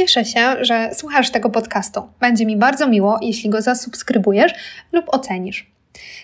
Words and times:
Cieszę 0.00 0.24
się, 0.24 0.64
że 0.64 0.90
słuchasz 0.94 1.30
tego 1.30 1.50
podcastu. 1.50 2.02
Będzie 2.20 2.46
mi 2.46 2.56
bardzo 2.56 2.88
miło, 2.88 3.18
jeśli 3.22 3.50
go 3.50 3.62
zasubskrybujesz 3.62 4.52
lub 4.92 5.04
ocenisz. 5.08 5.70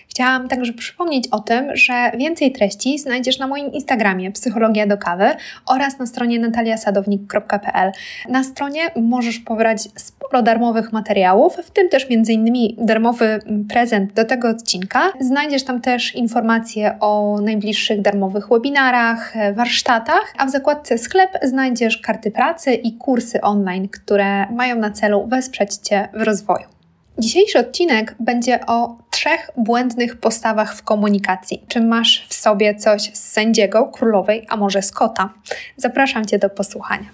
Chciałam 0.09 0.47
także 0.47 0.73
przypomnieć 0.73 1.27
o 1.31 1.39
tym, 1.39 1.75
że 1.75 2.11
więcej 2.17 2.51
treści 2.51 2.99
znajdziesz 2.99 3.39
na 3.39 3.47
moim 3.47 3.71
Instagramie 3.71 4.31
Psychologia 4.31 4.87
do 4.87 4.97
kawy 4.97 5.25
oraz 5.65 5.99
na 5.99 6.05
stronie 6.05 6.39
nataliasadownik.pl. 6.39 7.91
Na 8.29 8.43
stronie 8.43 8.81
możesz 8.95 9.39
pobrać 9.39 9.81
sporo 9.95 10.41
darmowych 10.41 10.93
materiałów, 10.93 11.55
w 11.55 11.71
tym 11.71 11.89
też 11.89 12.07
m.in. 12.09 12.75
darmowy 12.77 13.39
prezent 13.69 14.13
do 14.13 14.25
tego 14.25 14.49
odcinka. 14.49 15.11
Znajdziesz 15.19 15.63
tam 15.63 15.81
też 15.81 16.15
informacje 16.15 16.97
o 16.99 17.39
najbliższych 17.41 18.01
darmowych 18.01 18.49
webinarach, 18.49 19.33
warsztatach, 19.55 20.33
a 20.37 20.45
w 20.45 20.49
zakładce 20.49 20.97
sklep 20.97 21.29
znajdziesz 21.43 21.97
karty 21.97 22.31
pracy 22.31 22.73
i 22.73 22.97
kursy 22.97 23.41
online, 23.41 23.87
które 23.87 24.51
mają 24.51 24.75
na 24.75 24.91
celu 24.91 25.27
wesprzeć 25.27 25.75
Cię 25.75 26.09
w 26.13 26.21
rozwoju. 26.21 26.76
Dzisiejszy 27.19 27.59
odcinek 27.59 28.15
będzie 28.19 28.65
o 28.65 28.97
trzech 29.11 29.51
błędnych 29.57 30.19
postawach 30.19 30.75
w 30.75 30.83
komunikacji. 30.83 31.65
Czy 31.67 31.81
masz 31.81 32.25
w 32.29 32.33
sobie 32.33 32.75
coś 32.75 33.01
z 33.01 33.31
sędziego, 33.31 33.85
królowej, 33.85 34.45
a 34.49 34.57
może 34.57 34.81
z 34.81 34.91
kota? 34.91 35.29
Zapraszam 35.77 36.25
Cię 36.25 36.39
do 36.39 36.49
posłuchania. 36.49 37.09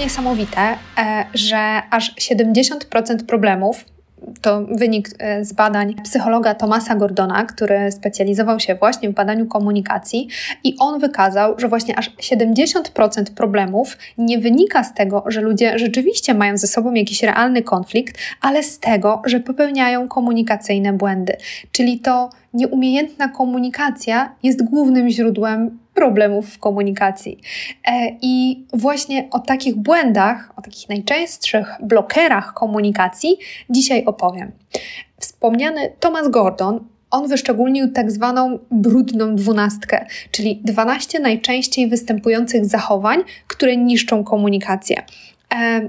Niesamowite, 0.00 0.60
e, 0.98 1.24
że 1.34 1.82
aż 1.90 2.14
70% 2.16 3.24
problemów, 3.26 3.84
to 4.40 4.66
wynik 4.70 5.08
e, 5.18 5.44
z 5.44 5.52
badań 5.52 5.94
psychologa 6.04 6.54
Tomasa 6.54 6.94
Gordona, 6.94 7.44
który 7.44 7.92
specjalizował 7.92 8.60
się 8.60 8.74
właśnie 8.74 9.10
w 9.10 9.14
badaniu 9.14 9.46
komunikacji, 9.46 10.28
i 10.64 10.76
on 10.78 11.00
wykazał, 11.00 11.54
że 11.58 11.68
właśnie 11.68 11.98
aż 11.98 12.10
70% 12.10 13.34
problemów 13.34 13.98
nie 14.18 14.38
wynika 14.38 14.84
z 14.84 14.94
tego, 14.94 15.24
że 15.26 15.40
ludzie 15.40 15.78
rzeczywiście 15.78 16.34
mają 16.34 16.58
ze 16.58 16.66
sobą 16.66 16.94
jakiś 16.94 17.22
realny 17.22 17.62
konflikt, 17.62 18.18
ale 18.40 18.62
z 18.62 18.78
tego, 18.78 19.22
że 19.24 19.40
popełniają 19.40 20.08
komunikacyjne 20.08 20.92
błędy. 20.92 21.36
Czyli 21.72 21.98
to 21.98 22.30
nieumiejętna 22.54 23.28
komunikacja 23.28 24.34
jest 24.42 24.64
głównym 24.64 25.08
źródłem 25.10 25.78
problemów 25.94 26.50
w 26.50 26.58
komunikacji. 26.58 27.40
E, 27.86 28.16
I 28.22 28.64
właśnie 28.72 29.28
o 29.30 29.38
takich 29.38 29.76
błędach, 29.76 30.52
o 30.56 30.62
takich 30.62 30.88
najczęstszych 30.88 31.76
blokerach 31.82 32.54
komunikacji 32.54 33.36
dzisiaj 33.70 34.04
opowiem. 34.04 34.52
Wspomniany 35.20 35.92
Thomas 36.00 36.28
Gordon 36.28 36.84
on 37.10 37.28
wyszczególnił 37.28 37.92
tak 37.92 38.10
zwaną 38.10 38.58
brudną 38.70 39.36
dwunastkę, 39.36 40.06
czyli 40.30 40.60
12 40.64 41.18
najczęściej 41.18 41.88
występujących 41.88 42.66
zachowań, 42.66 43.22
które 43.46 43.76
niszczą 43.76 44.24
komunikację. 44.24 45.02
E, 45.54 45.88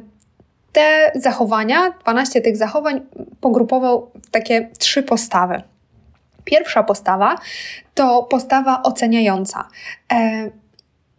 te 0.72 1.12
zachowania, 1.16 1.94
12 2.02 2.42
tych 2.42 2.58
zachowań, 2.58 3.02
pogrupował 3.42 4.12
w 4.24 4.30
takie 4.30 4.70
trzy 4.80 5.04
postawy. 5.04 5.62
Pierwsza 6.46 6.84
postawa 6.84 7.36
to 7.94 8.24
postawa 8.24 8.84
oceniająca. 8.84 9.68
E, 10.14 10.50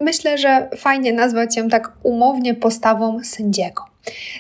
myślę, 0.01 0.39
że 0.39 0.69
fajnie 0.77 1.13
nazwać 1.13 1.57
ją 1.57 1.69
tak 1.69 1.93
umownie 2.03 2.55
postawą 2.55 3.25
sędziego. 3.25 3.85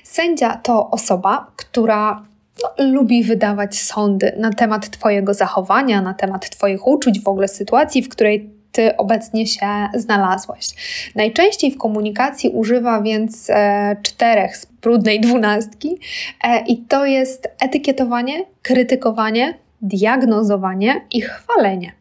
Sędzia 0.04 0.56
to 0.56 0.90
osoba, 0.90 1.46
która 1.56 2.22
no, 2.62 2.84
lubi 2.84 3.24
wydawać 3.24 3.80
sądy 3.80 4.32
na 4.38 4.52
temat 4.52 4.90
Twojego 4.90 5.34
zachowania, 5.34 6.02
na 6.02 6.14
temat 6.14 6.50
Twoich 6.50 6.86
uczuć, 6.86 7.20
w 7.20 7.28
ogóle 7.28 7.48
sytuacji, 7.48 8.02
w 8.02 8.08
której 8.08 8.50
Ty 8.72 8.96
obecnie 8.96 9.46
się 9.46 9.88
znalazłeś. 9.94 10.68
Najczęściej 11.14 11.70
w 11.70 11.78
komunikacji 11.78 12.50
używa 12.50 13.02
więc 13.02 13.50
e, 13.50 13.96
czterech 14.02 14.56
z 14.56 14.66
brudnej 14.66 15.20
dwunastki 15.20 15.98
e, 16.44 16.64
i 16.66 16.76
to 16.76 17.06
jest 17.06 17.48
etykietowanie, 17.60 18.44
krytykowanie, 18.62 19.54
diagnozowanie 19.82 21.00
i 21.10 21.20
chwalenie. 21.20 21.92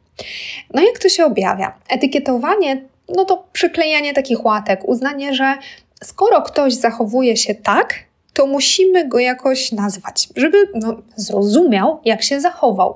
No 0.73 0.81
jak 0.81 0.99
to 0.99 1.09
się 1.09 1.25
objawia? 1.25 1.73
Etykietowanie 1.89 2.81
no 3.15 3.25
to 3.25 3.43
przyklejanie 3.53 4.13
takich 4.13 4.45
łatek, 4.45 4.79
uznanie, 4.85 5.33
że 5.33 5.57
skoro 6.03 6.41
ktoś 6.41 6.73
zachowuje 6.73 7.37
się 7.37 7.55
tak, 7.55 7.93
to 8.33 8.47
musimy 8.47 9.07
go 9.07 9.19
jakoś 9.19 9.71
nazwać, 9.71 10.29
żeby 10.35 10.57
no, 10.75 10.97
zrozumiał, 11.15 11.99
jak 12.05 12.23
się 12.23 12.39
zachował. 12.41 12.95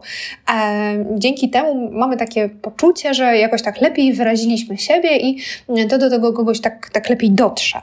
E, 0.53 1.05
dzięki 1.11 1.49
temu 1.49 1.91
mamy 1.91 2.17
takie 2.17 2.49
poczucie, 2.49 3.13
że 3.13 3.37
jakoś 3.37 3.61
tak 3.61 3.81
lepiej 3.81 4.13
wyraziliśmy 4.13 4.77
siebie 4.77 5.17
i 5.17 5.41
to 5.89 5.97
do 5.97 6.09
tego 6.09 6.33
kogoś 6.33 6.61
tak, 6.61 6.89
tak 6.89 7.09
lepiej 7.09 7.31
dotrze. 7.31 7.81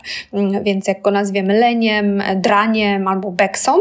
Więc 0.62 0.88
jak 0.88 1.02
go 1.02 1.10
nazwiemy 1.10 1.58
leniem, 1.58 2.22
draniem 2.36 3.08
albo 3.08 3.30
beksą, 3.30 3.72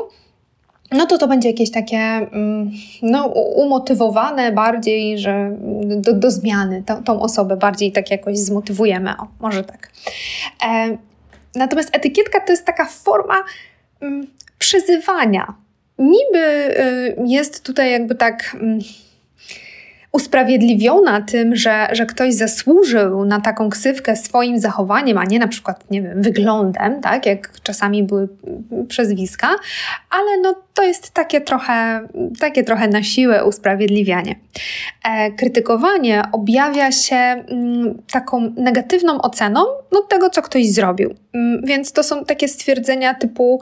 no 0.92 1.06
to 1.06 1.18
to 1.18 1.28
będzie 1.28 1.50
jakieś 1.50 1.72
takie 1.72 1.98
mm, 1.98 2.72
no, 3.02 3.26
umotywowane 3.56 4.52
bardziej, 4.52 5.20
że 5.20 5.58
do, 5.86 6.14
do 6.14 6.32
zmiany 6.32 6.84
tą, 6.86 7.04
tą 7.04 7.22
osobę 7.22 7.58
bardziej 7.58 7.92
tak 7.92 8.12
jakoś 8.12 8.38
zmotywujemy, 8.38 9.12
o, 9.18 9.28
może 9.40 9.64
tak. 9.64 9.92
E, 10.66 10.98
natomiast 11.56 11.96
etykietka 11.96 12.40
to 12.40 12.52
jest 12.52 12.66
taka 12.66 12.86
forma 12.86 13.44
mm, 14.02 14.28
przyzywania. 14.60 15.54
Niby 15.98 16.40
y, 16.40 17.16
jest 17.26 17.64
tutaj 17.64 17.92
jakby 17.92 18.16
tak... 18.16 18.58
Mm, 18.62 18.80
usprawiedliwiona 20.12 21.22
tym, 21.22 21.56
że, 21.56 21.88
że 21.92 22.06
ktoś 22.06 22.34
zasłużył 22.34 23.26
na 23.26 23.42
taką 23.42 23.70
ksywkę 23.70 24.16
swoim 24.16 24.60
zachowaniem, 24.60 25.18
a 25.18 25.26
nie 25.26 25.40
na 25.40 25.48
przykład, 25.48 25.92
nie 25.92 26.02
wiem, 26.02 26.22
wyglądem, 26.22 27.02
tak, 27.02 27.26
jak 27.26 27.54
czasami 27.64 28.04
były 28.04 28.28
przezwiska, 28.88 29.48
ale 30.10 30.38
no 30.42 30.56
to 30.74 30.84
jest 30.84 31.12
takie 31.12 31.42
trochę, 31.42 32.08
takie 32.40 32.64
trochę 32.64 32.88
na 32.88 33.04
siłę 33.04 33.46
usprawiedliwianie. 33.46 34.36
E, 35.04 35.32
krytykowanie 35.32 36.24
objawia 36.32 36.92
się 36.92 37.16
mm, 37.16 38.02
taką 38.12 38.54
negatywną 38.58 39.22
oceną 39.22 39.66
no, 39.92 40.02
tego, 40.02 40.30
co 40.30 40.42
ktoś 40.42 40.68
zrobił. 40.68 41.16
Mm, 41.34 41.62
więc 41.66 41.92
to 41.92 42.04
są 42.04 42.26
takie 42.26 42.48
stwierdzenia 42.48 43.14
typu 43.14 43.60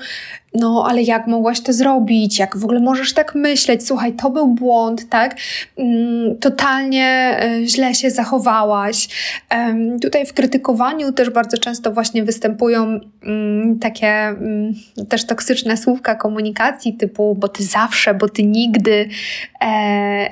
no 0.54 0.86
ale 0.90 1.02
jak 1.02 1.28
mogłaś 1.28 1.62
to 1.62 1.74
zrobić, 1.74 2.40
jak 2.40 2.58
w 2.58 2.64
ogóle 2.64 2.80
możesz 2.80 3.14
tak 3.14 3.36
myśleć, 3.36 3.88
słuchaj, 3.88 4.14
to 4.14 4.30
był 4.30 4.48
błąd, 4.48 5.10
tak, 5.10 5.36
mm, 5.78 6.38
totalnie 6.38 7.40
e, 7.42 7.68
źle 7.68 7.96
się 7.96 8.12
zachowałaś. 8.12 9.10
Tutaj 10.02 10.26
w 10.26 10.34
krytykowaniu 10.34 11.12
też 11.12 11.30
bardzo 11.30 11.58
często 11.58 11.92
właśnie 11.92 12.24
występują 12.24 13.00
takie 13.82 14.36
też 15.10 15.26
toksyczne 15.26 15.78
słówka 15.78 16.16
komunikacji 16.16 16.94
typu, 17.00 17.36
bo 17.36 17.48
ty 17.48 17.64
zawsze, 17.64 18.14
bo 18.14 18.30
ty 18.30 18.44
nigdy. 18.44 19.10
E, 19.62 20.30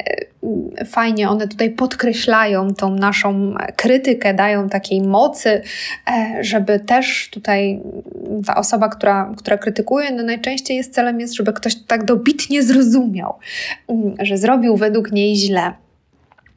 fajnie 0.86 1.30
one 1.30 1.48
tutaj 1.48 1.70
podkreślają 1.70 2.74
tą 2.74 2.96
naszą 2.96 3.54
krytykę, 3.76 4.34
dają 4.34 4.70
takiej 4.70 5.02
mocy, 5.02 5.62
e, 6.08 6.44
żeby 6.44 6.80
też 6.80 7.30
tutaj 7.30 7.80
ta 8.46 8.56
osoba, 8.56 8.90
która, 8.90 9.34
która 9.38 9.58
krytykuje, 9.58 10.12
no 10.12 10.24
najczęściej 10.24 10.78
jest 10.78 10.94
celem 10.94 11.20
jest, 11.20 11.34
żeby 11.34 11.54
ktoś 11.54 11.76
tak 11.76 12.06
dobitnie 12.06 12.64
zrozumiał, 12.64 13.38
mm, 13.88 14.16
że 14.20 14.38
zrobił 14.38 14.78
według 14.78 15.12
niej 15.12 15.36
źle. 15.36 15.74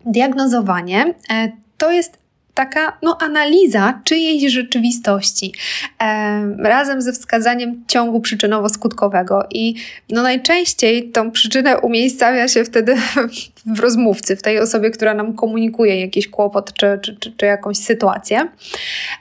Diagnozowanie 0.06 1.14
e, 1.32 1.52
to 1.78 1.92
jest 1.92 2.19
taka 2.60 2.98
no, 3.02 3.16
analiza 3.20 4.00
czyjejś 4.04 4.52
rzeczywistości 4.52 5.52
e, 6.02 6.56
razem 6.58 7.02
ze 7.02 7.12
wskazaniem 7.12 7.84
ciągu 7.88 8.20
przyczynowo-skutkowego. 8.20 9.42
I 9.50 9.74
no, 10.10 10.22
najczęściej 10.22 11.10
tą 11.10 11.30
przyczynę 11.30 11.78
umiejscawia 11.78 12.48
się 12.48 12.64
wtedy 12.64 12.96
w 13.66 13.80
rozmówcy, 13.80 14.36
w 14.36 14.42
tej 14.42 14.58
osobie, 14.58 14.90
która 14.90 15.14
nam 15.14 15.34
komunikuje 15.34 16.00
jakiś 16.00 16.28
kłopot 16.28 16.72
czy, 16.74 16.98
czy, 17.02 17.16
czy, 17.16 17.32
czy 17.36 17.46
jakąś 17.46 17.76
sytuację. 17.76 18.48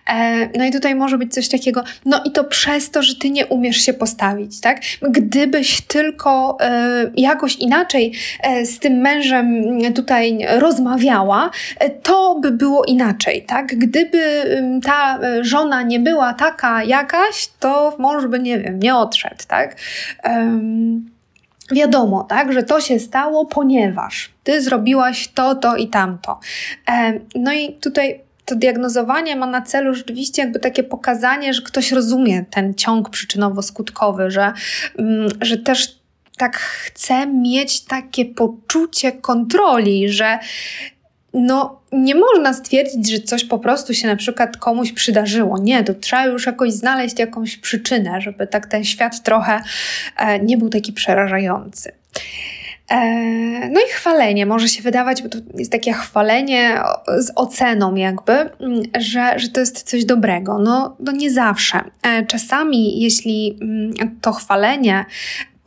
E, 0.10 0.50
no 0.58 0.66
i 0.66 0.72
tutaj 0.72 0.96
może 0.96 1.18
być 1.18 1.34
coś 1.34 1.50
takiego, 1.50 1.84
no 2.06 2.22
i 2.26 2.32
to 2.32 2.44
przez 2.44 2.92
to, 2.92 3.04
że 3.04 3.16
ty 3.16 3.30
nie 3.30 3.46
umiesz 3.46 3.78
się 3.78 3.94
postawić, 3.94 4.62
tak? 4.62 4.82
Gdybyś 5.02 5.82
tylko 5.82 6.58
e, 6.62 7.12
jakoś 7.18 7.56
inaczej 7.56 8.14
e, 8.44 8.66
z 8.66 8.80
tym 8.80 8.94
mężem 8.94 9.64
tutaj 9.96 10.40
rozmawiała, 10.58 11.52
e, 11.80 11.90
to 11.90 12.40
by 12.42 12.52
było 12.52 12.84
inaczej 12.84 13.29
inaczej, 13.30 13.46
tak? 13.46 13.68
Gdyby 13.68 14.44
ta 14.84 15.20
e, 15.20 15.44
żona 15.44 15.82
nie 15.82 16.00
była 16.00 16.34
taka 16.34 16.84
jakaś, 16.84 17.48
to 17.60 17.96
mąż 18.00 18.28
by, 18.28 18.40
nie 18.40 18.60
wiem, 18.60 18.80
nie 18.80 18.96
odszedł, 18.96 19.44
tak? 19.48 19.76
Um, 20.24 21.10
wiadomo, 21.72 22.24
tak, 22.24 22.54
że 22.54 22.64
to 22.64 22.82
się 22.82 23.00
stało, 23.00 23.46
ponieważ 23.46 24.30
ty 24.44 24.62
zrobiłaś 24.62 25.28
to, 25.28 25.56
to 25.56 25.76
i 25.76 25.88
tamto. 25.88 26.40
Um, 26.88 27.20
no 27.36 27.54
i 27.54 27.74
tutaj 27.74 28.22
to 28.46 28.56
diagnozowanie 28.56 29.36
ma 29.36 29.46
na 29.46 29.62
celu 29.62 29.94
rzeczywiście 29.94 30.42
jakby 30.42 30.60
takie 30.60 30.84
pokazanie, 30.84 31.54
że 31.54 31.62
ktoś 31.62 31.92
rozumie 31.92 32.46
ten 32.50 32.74
ciąg 32.74 33.10
przyczynowo-skutkowy, 33.10 34.30
że, 34.30 34.54
że 35.42 35.58
też 35.58 36.00
tak 36.38 36.58
chce 36.58 37.28
mieć 37.28 37.82
takie 37.82 38.26
poczucie 38.26 39.12
kontroli, 39.12 40.10
że 40.10 40.40
no, 41.34 41.80
nie 41.92 42.16
można 42.16 42.54
stwierdzić, 42.54 43.10
że 43.10 43.20
coś 43.20 43.46
po 43.46 43.60
prostu 43.60 43.94
się 43.94 44.08
na 44.08 44.16
przykład 44.16 44.58
komuś 44.58 44.92
przydarzyło. 44.92 45.58
Nie, 45.58 45.84
to 45.84 45.94
trzeba 45.94 46.26
już 46.26 46.46
jakoś 46.46 46.72
znaleźć 46.72 47.20
jakąś 47.20 47.58
przyczynę, 47.58 48.22
żeby 48.22 48.48
tak 48.48 48.66
ten 48.66 48.84
świat 48.84 49.24
trochę 49.24 49.62
e, 50.18 50.40
nie 50.40 50.58
był 50.58 50.70
taki 50.70 50.94
przerażający. 50.94 51.92
E, 52.90 53.70
no 53.70 53.80
i 53.80 53.90
chwalenie 53.94 54.46
może 54.46 54.68
się 54.68 54.84
wydawać, 54.84 55.24
bo 55.24 55.30
to 55.30 55.38
jest 55.58 55.72
takie 55.72 55.94
chwalenie 55.94 56.82
z 57.18 57.32
oceną, 57.36 57.96
jakby, 57.96 58.34
mm, 58.34 58.82
że, 59.00 59.40
że 59.40 59.50
to 59.50 59.60
jest 59.60 59.84
coś 59.84 60.06
dobrego. 60.06 60.60
No, 60.60 60.96
no 61.00 61.12
nie 61.12 61.32
zawsze. 61.32 61.82
E, 62.04 62.26
czasami, 62.26 63.02
jeśli 63.02 63.58
mm, 63.62 63.94
to 64.22 64.32
chwalenie 64.32 65.06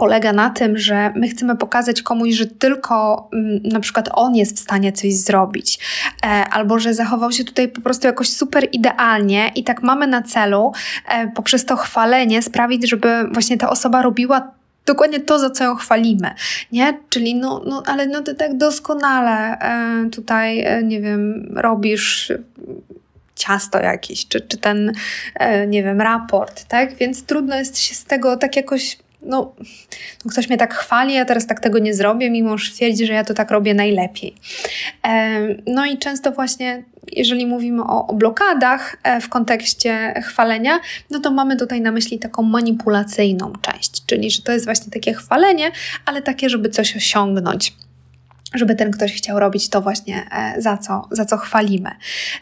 polega 0.02 0.32
na 0.32 0.50
tym, 0.50 0.78
że 0.78 1.12
my 1.16 1.28
chcemy 1.28 1.56
pokazać 1.56 2.02
komuś, 2.02 2.34
że 2.34 2.46
tylko 2.46 3.28
mm, 3.32 3.60
na 3.64 3.81
przykład 3.81 4.08
on 4.12 4.34
jest 4.34 4.56
w 4.56 4.60
stanie 4.60 4.93
coś 4.93 5.14
zrobić, 5.14 5.78
e, 6.22 6.26
albo 6.28 6.78
że 6.78 6.94
zachował 6.94 7.32
się 7.32 7.44
tutaj 7.44 7.69
po 7.69 7.81
prostu 7.81 8.06
jakoś 8.06 8.28
super 8.28 8.69
idealnie 8.72 9.52
i 9.54 9.64
tak 9.64 9.82
mamy 9.82 10.06
na 10.06 10.22
celu 10.22 10.72
e, 11.08 11.28
poprzez 11.28 11.64
to 11.64 11.76
chwalenie 11.76 12.43
sprawić, 12.43 12.90
żeby 12.90 13.28
właśnie 13.32 13.58
ta 13.58 13.70
osoba 13.70 14.02
robiła 14.02 14.50
dokładnie 14.87 15.20
to, 15.20 15.38
za 15.38 15.50
co 15.50 15.64
ją 15.64 15.75
chwalimy, 15.75 16.31
nie? 16.72 16.99
Czyli 17.08 17.34
no, 17.34 17.62
no 17.66 17.82
ale 17.87 18.06
no 18.06 18.22
ty 18.22 18.34
tak 18.34 18.56
doskonale 18.56 19.58
e, 19.58 20.10
tutaj, 20.10 20.66
nie 20.84 21.00
wiem, 21.00 21.52
robisz 21.56 22.32
ciasto 23.34 23.81
jakieś, 23.81 24.28
czy, 24.28 24.40
czy 24.40 24.56
ten, 24.56 24.93
nie 25.69 25.82
wiem, 25.82 26.00
raport, 26.00 26.64
tak? 26.64 26.94
Więc 26.94 27.25
trudno 27.25 27.56
jest 27.56 27.78
się 27.78 27.94
z 27.94 28.04
tego 28.04 28.37
tak 28.37 28.56
jakoś 28.56 28.99
no, 29.24 29.54
ktoś 30.30 30.48
mnie 30.48 30.58
tak 30.58 30.74
chwali, 30.74 31.14
ja 31.14 31.24
teraz 31.24 31.46
tak 31.46 31.60
tego 31.60 31.78
nie 31.78 31.94
zrobię, 31.94 32.30
mimo 32.30 32.58
że 32.58 32.72
twierdzi, 32.72 33.06
że 33.06 33.12
ja 33.12 33.24
to 33.24 33.34
tak 33.34 33.50
robię 33.50 33.74
najlepiej. 33.74 34.34
No 35.66 35.86
i 35.86 35.98
często 35.98 36.32
właśnie, 36.32 36.84
jeżeli 37.12 37.46
mówimy 37.46 37.82
o, 37.82 38.06
o 38.06 38.14
blokadach 38.14 38.96
e, 39.02 39.20
w 39.20 39.28
kontekście 39.28 40.14
chwalenia, 40.24 40.80
no 41.10 41.20
to 41.20 41.30
mamy 41.30 41.56
tutaj 41.56 41.80
na 41.80 41.92
myśli 41.92 42.19
taką 42.19 42.42
manipulacyjną 42.42 43.52
część, 43.62 44.06
czyli 44.06 44.30
że 44.30 44.42
to 44.42 44.52
jest 44.52 44.64
właśnie 44.64 44.92
takie 44.92 45.14
chwalenie, 45.14 45.70
ale 46.06 46.22
takie, 46.22 46.50
żeby 46.50 46.68
coś 46.68 46.96
osiągnąć 46.96 47.72
żeby 48.54 48.75
ten 48.75 48.90
ktoś 48.90 49.12
chciał 49.12 49.40
robić 49.40 49.69
to 49.69 49.81
właśnie, 49.81 50.26
e, 50.32 50.62
za 50.62 50.76
co, 50.76 51.08
za 51.10 51.25
co 51.25 51.37
chwalimy. 51.37 51.90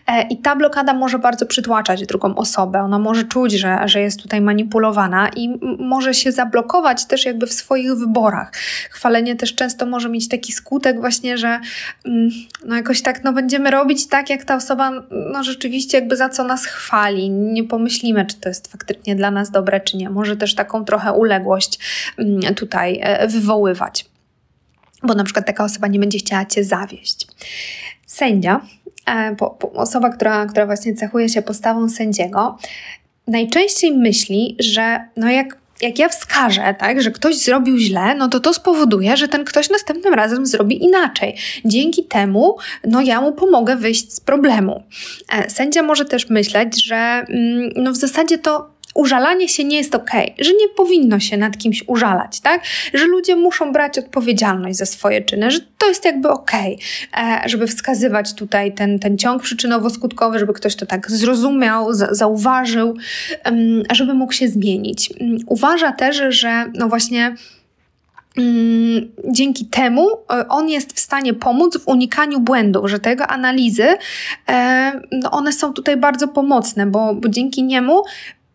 E, 0.07 0.23
I 0.23 0.37
ta 0.37 0.57
blokada 0.57 0.95
może 0.95 1.19
bardzo 1.19 1.47
przytłaczać 1.47 2.07
drugą 2.07 2.35
osobę. 2.35 2.81
Ona 2.83 2.99
może 2.99 3.25
czuć, 3.25 3.53
że, 3.53 3.79
że 3.85 4.01
jest 4.01 4.23
tutaj 4.23 4.41
manipulowana 4.41 5.29
i 5.37 5.59
może 5.79 6.15
się 6.15 6.33
zablokować 6.33 7.05
też 7.05 7.25
jakby 7.25 7.47
w 7.47 7.53
swoich 7.53 7.95
wyborach. 7.95 8.53
Chwalenie 8.91 9.37
też 9.37 9.55
często 9.55 9.87
może 9.87 10.09
mieć 10.09 10.29
taki 10.29 10.53
skutek 10.53 11.01
właśnie, 11.01 11.39
że 11.39 11.61
mm, 12.05 12.31
no 12.65 12.77
jakoś 12.77 13.03
tak 13.03 13.25
no 13.25 13.33
będziemy 13.33 13.71
robić 13.71 14.07
tak, 14.09 14.31
jak 14.31 14.45
ta 14.45 14.57
osoba 14.57 14.93
no 15.11 15.45
rzeczywiście 15.45 15.99
jakby 15.99 16.17
za 16.17 16.29
co 16.29 16.45
nas 16.45 16.65
chwali. 16.65 17.31
Nie 17.31 17.65
pomyślimy, 17.65 18.27
czy 18.27 18.37
to 18.37 18.49
jest 18.49 18.73
faktycznie 18.73 19.17
dla 19.17 19.31
nas 19.31 19.51
dobre, 19.51 19.81
czy 19.81 19.97
nie. 19.97 20.11
Może 20.11 20.37
też 20.37 20.55
taką 20.55 20.85
trochę 20.85 21.13
uległość 21.13 21.79
mm, 22.19 22.55
tutaj 22.55 23.01
e, 23.03 23.29
wywoływać 23.29 24.10
bo 25.03 25.15
na 25.15 25.25
przykład 25.25 25.47
taka 25.47 25.65
osoba 25.65 25.87
nie 25.87 25.99
będzie 25.99 26.19
chciała 26.19 26.45
cię 26.45 26.65
zawieść. 26.65 27.27
Sędzia, 28.07 28.61
e, 29.09 29.37
osoba, 29.75 30.11
która, 30.11 30.47
która 30.47 30.67
właśnie 30.67 30.95
cechuje 30.95 31.29
się 31.29 31.43
postawą 31.43 31.89
sędziego, 31.89 32.59
najczęściej 33.27 33.93
myśli, 33.93 34.57
że 34.59 35.05
no 35.17 35.31
jak 35.31 35.61
jak 35.81 35.99
ja 35.99 36.09
wskażę, 36.09 36.75
tak, 36.79 37.03
że 37.03 37.11
ktoś 37.11 37.39
zrobił 37.39 37.79
źle, 37.79 38.15
no 38.15 38.29
to 38.29 38.41
to 38.41 38.55
spowoduje, 38.55 39.17
że 39.17 39.29
ten 39.29 39.45
ktoś 39.45 39.71
następnym 39.71 40.15
razem 40.15 40.47
zrobi 40.47 40.85
inaczej. 40.85 41.37
Dzięki 41.65 42.05
temu, 42.05 42.57
no 42.85 43.01
ja 43.01 43.21
mu 43.21 43.33
pomogę 43.33 43.77
wyjść 43.77 44.13
z 44.13 44.21
problemu. 44.21 44.83
E, 45.33 45.51
sędzia 45.51 45.83
może 45.83 46.05
też 46.05 46.31
myśleć, 46.31 46.85
że 46.85 46.97
mm, 46.97 47.71
no 47.77 47.93
w 47.93 47.97
zasadzie 47.97 48.39
to 48.39 48.71
użalanie 48.95 49.49
się 49.49 49.65
nie 49.65 49.77
jest 49.77 49.95
ok, 49.95 50.11
że 50.39 50.51
nie 50.51 50.69
powinno 50.77 51.21
się 51.21 51.37
nad 51.37 51.59
kimś 51.59 51.85
użalać, 51.87 52.41
tak? 52.41 52.63
Że 52.95 53.07
ludzie 53.07 53.37
muszą 53.37 53.73
brać 53.73 53.99
odpowiedzialność 53.99 54.79
za 54.79 54.87
swoje 54.87 55.23
czyny, 55.23 55.51
że 55.51 55.61
to 55.79 55.89
jest 55.89 56.05
jakby 56.05 56.29
ok, 56.29 56.53
e, 57.17 57.43
żeby 57.47 57.67
wskazywać 57.67 58.35
tutaj 58.35 58.75
ten, 58.75 58.99
ten 58.99 59.19
ciąg 59.19 59.43
przyczynowo-skutkowy, 59.43 60.39
żeby 60.39 60.53
ktoś 60.53 60.77
to 60.77 60.87
tak 60.87 61.11
zrozumiał, 61.11 61.93
zauważył, 61.93 62.97
żeby 63.93 64.15
mógł 64.15 64.33
się 64.33 64.49
zmienić. 64.49 65.13
Mm, 65.21 65.39
uważa 65.47 65.93
też, 65.93 66.23
że 66.29 66.71
no 66.75 66.89
właśnie 66.89 67.35
mm, 68.37 69.13
dzięki 69.29 69.67
temu 69.67 70.09
e, 70.33 70.49
on 70.49 70.69
jest 70.69 70.93
w 70.93 71.01
stanie 71.01 71.35
pomóc 71.35 71.79
w 71.79 71.89
unikaniu 71.89 72.41
błędów, 72.41 72.91
że 72.91 72.99
tego 72.99 73.27
analizy, 73.27 73.89
e, 74.49 75.01
no 75.13 75.31
one 75.31 75.53
są 75.53 75.73
tutaj 75.73 75.97
bardzo 75.97 76.29
pomocne, 76.29 76.87
bo, 76.87 77.15
bo 77.15 77.29
dzięki 77.29 77.63
niemu 77.63 78.03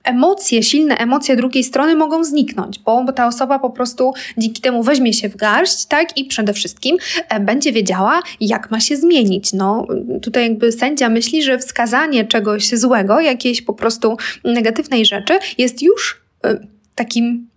emocje, 0.05 0.63
silne 0.63 0.97
emocje 0.97 1.35
drugiej 1.35 1.63
strony 1.63 1.95
mogą 1.95 2.23
zniknąć, 2.23 2.79
bo, 2.79 3.13
ta 3.13 3.27
osoba 3.27 3.59
po 3.59 3.69
prostu 3.69 4.13
dzięki 4.37 4.61
temu 4.61 4.83
weźmie 4.83 5.13
się 5.13 5.29
w 5.29 5.35
garść, 5.35 5.85
tak, 5.85 6.17
i 6.17 6.25
przede 6.25 6.53
wszystkim 6.53 6.97
e, 7.29 7.39
będzie 7.39 7.71
wiedziała, 7.71 8.21
jak 8.39 8.71
ma 8.71 8.79
się 8.79 8.97
zmienić. 8.97 9.53
No, 9.53 9.87
tutaj 10.21 10.43
jakby 10.43 10.71
sędzia 10.71 11.09
myśli, 11.09 11.43
że 11.43 11.57
wskazanie 11.57 12.25
czegoś 12.25 12.69
złego, 12.69 13.19
jakiejś 13.19 13.61
po 13.61 13.73
prostu 13.73 14.17
negatywnej 14.43 15.05
rzeczy 15.05 15.39
jest 15.57 15.81
już 15.81 16.21
e, 16.45 16.59
takim 16.95 17.47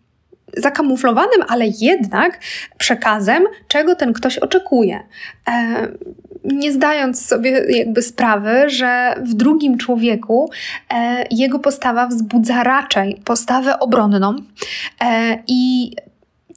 zakamuflowanym, 0.56 1.43
ale 1.49 1.67
jednak 1.81 2.41
przekazem, 2.79 3.45
czego 3.69 3.95
ten 3.95 4.12
ktoś 4.12 4.39
oczekuje. 4.39 5.00
E, 5.49 5.89
nie 6.44 6.73
zdając 6.73 7.26
sobie 7.26 7.50
jakby 7.69 8.02
sprawy, 8.02 8.70
że 8.70 9.14
w 9.23 9.35
drugim 9.35 9.79
człowieku 9.79 10.50
e, 10.90 11.25
jego 11.31 11.58
postawa 11.58 12.06
wzbudza 12.06 12.62
raczej 12.62 13.20
postawę 13.25 13.79
obronną. 13.79 14.37
E, 15.00 15.38
I 15.46 15.93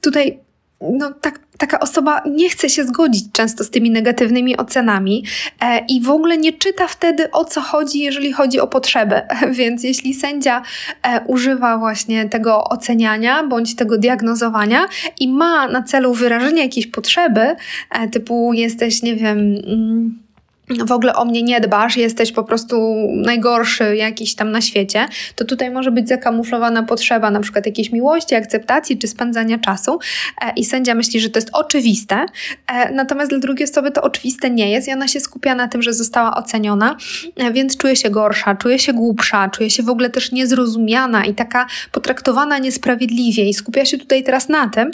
tutaj 0.00 0.38
no, 0.80 1.12
tak, 1.20 1.40
taka 1.62 1.80
osoba 1.80 2.22
nie 2.26 2.50
chce 2.50 2.68
się 2.70 2.84
zgodzić 2.84 3.24
często 3.32 3.64
z 3.64 3.70
tymi 3.70 3.90
negatywnymi 3.90 4.56
ocenami 4.56 5.24
e, 5.60 5.84
i 5.88 6.00
w 6.00 6.10
ogóle 6.10 6.38
nie 6.38 6.52
czyta 6.52 6.86
wtedy 6.86 7.30
o 7.30 7.44
co 7.44 7.60
chodzi, 7.60 7.98
jeżeli 7.98 8.32
chodzi 8.32 8.60
o 8.60 8.66
potrzeby. 8.66 9.20
Więc 9.58 9.84
jeśli 9.84 10.14
sędzia 10.14 10.62
e, 11.02 11.20
używa 11.26 11.78
właśnie 11.78 12.28
tego 12.28 12.64
oceniania 12.64 13.44
bądź 13.44 13.76
tego 13.76 13.98
diagnozowania 13.98 14.88
i 15.20 15.28
ma 15.28 15.68
na 15.68 15.82
celu 15.82 16.14
wyrażenie 16.14 16.62
jakiejś 16.62 16.86
potrzeby, 16.86 17.56
e, 17.90 18.08
typu 18.08 18.52
jesteś, 18.52 19.02
nie 19.02 19.16
wiem. 19.16 19.38
W 20.86 20.92
ogóle 20.92 21.14
o 21.14 21.24
mnie 21.24 21.42
nie 21.42 21.60
dbasz, 21.60 21.96
jesteś 21.96 22.32
po 22.32 22.44
prostu 22.44 23.06
najgorszy 23.14 23.96
jakiś 23.96 24.34
tam 24.34 24.50
na 24.50 24.60
świecie, 24.60 25.06
to 25.36 25.44
tutaj 25.44 25.70
może 25.70 25.90
być 25.90 26.08
zakamuflowana 26.08 26.82
potrzeba 26.82 27.30
na 27.30 27.40
przykład 27.40 27.66
jakiejś 27.66 27.92
miłości, 27.92 28.34
akceptacji 28.34 28.98
czy 28.98 29.08
spędzania 29.08 29.58
czasu 29.58 29.98
e, 30.40 30.52
i 30.56 30.64
sędzia 30.64 30.94
myśli, 30.94 31.20
że 31.20 31.30
to 31.30 31.38
jest 31.38 31.50
oczywiste, 31.52 32.26
e, 32.66 32.92
natomiast 32.92 33.30
dla 33.30 33.38
drugiej 33.38 33.68
osoby 33.70 33.90
to 33.90 34.02
oczywiste 34.02 34.50
nie 34.50 34.70
jest 34.70 34.88
i 34.88 34.92
ona 34.92 35.08
się 35.08 35.20
skupia 35.20 35.54
na 35.54 35.68
tym, 35.68 35.82
że 35.82 35.92
została 35.92 36.36
oceniona, 36.36 36.96
e, 37.36 37.52
więc 37.52 37.76
czuje 37.76 37.96
się 37.96 38.10
gorsza, 38.10 38.54
czuje 38.54 38.78
się 38.78 38.92
głupsza, 38.92 39.48
czuje 39.48 39.70
się 39.70 39.82
w 39.82 39.88
ogóle 39.88 40.10
też 40.10 40.32
niezrozumiana 40.32 41.24
i 41.24 41.34
taka 41.34 41.66
potraktowana 41.92 42.58
niesprawiedliwie 42.58 43.48
i 43.48 43.54
skupia 43.54 43.84
się 43.84 43.98
tutaj 43.98 44.22
teraz 44.22 44.48
na 44.48 44.68
tym, 44.68 44.90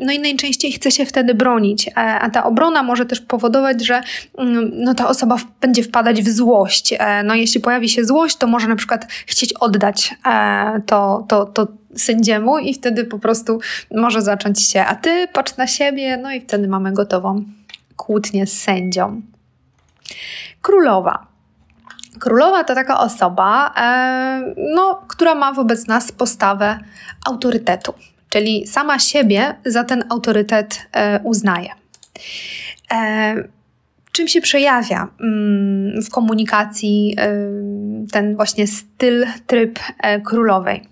no 0.00 0.12
i 0.12 0.18
najczęściej 0.18 0.72
chce 0.72 0.90
się 0.90 1.06
wtedy 1.06 1.34
bronić, 1.34 1.90
a 1.94 2.30
ta 2.30 2.44
obrona 2.44 2.82
może 2.82 3.06
też 3.06 3.20
powodować, 3.20 3.86
że 3.86 4.02
mm, 4.38 4.70
no 4.74 4.94
ta 5.00 5.08
osoba 5.08 5.36
będzie 5.60 5.82
wpadać 5.82 6.22
w 6.22 6.28
złość. 6.28 6.94
E, 6.98 7.22
no 7.22 7.34
jeśli 7.34 7.60
pojawi 7.60 7.88
się 7.88 8.04
złość, 8.04 8.36
to 8.36 8.46
może 8.46 8.68
na 8.68 8.76
przykład 8.76 9.06
chcieć 9.26 9.52
oddać 9.52 10.14
e, 10.26 10.80
to, 10.86 11.24
to, 11.28 11.46
to 11.46 11.68
sędziemu 11.96 12.58
i 12.58 12.74
wtedy 12.74 13.04
po 13.04 13.18
prostu 13.18 13.60
może 13.94 14.22
zacząć 14.22 14.62
się, 14.62 14.84
a 14.84 14.94
ty 14.94 15.28
patrz 15.32 15.56
na 15.56 15.66
siebie, 15.66 16.16
no 16.16 16.32
i 16.32 16.40
wtedy 16.40 16.68
mamy 16.68 16.92
gotową 16.92 17.44
kłótnię 17.96 18.46
z 18.46 18.62
sędzią. 18.62 19.22
Królowa. 20.62 21.26
Królowa 22.18 22.64
to 22.64 22.74
taka 22.74 23.00
osoba, 23.00 23.74
e, 23.76 24.54
no, 24.74 25.02
która 25.08 25.34
ma 25.34 25.52
wobec 25.52 25.86
nas 25.86 26.12
postawę 26.12 26.78
autorytetu, 27.26 27.94
czyli 28.28 28.66
sama 28.66 28.98
siebie 28.98 29.54
za 29.64 29.84
ten 29.84 30.04
autorytet 30.10 30.86
uznaje 31.24 31.70
czym 34.12 34.28
się 34.28 34.40
przejawia 34.40 35.08
mm, 35.20 36.02
w 36.02 36.10
komunikacji 36.10 37.16
ten 38.12 38.36
właśnie 38.36 38.66
styl, 38.66 39.26
tryb 39.46 39.78
e, 40.02 40.20
królowej? 40.20 40.82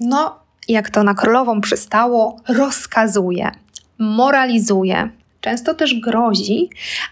No, 0.00 0.40
jak 0.68 0.90
to 0.90 1.02
na 1.02 1.14
królową 1.14 1.60
przystało, 1.60 2.36
rozkazuje, 2.48 3.50
moralizuje, 3.98 5.10
często 5.40 5.74
też 5.74 6.00
grozi, 6.00 6.70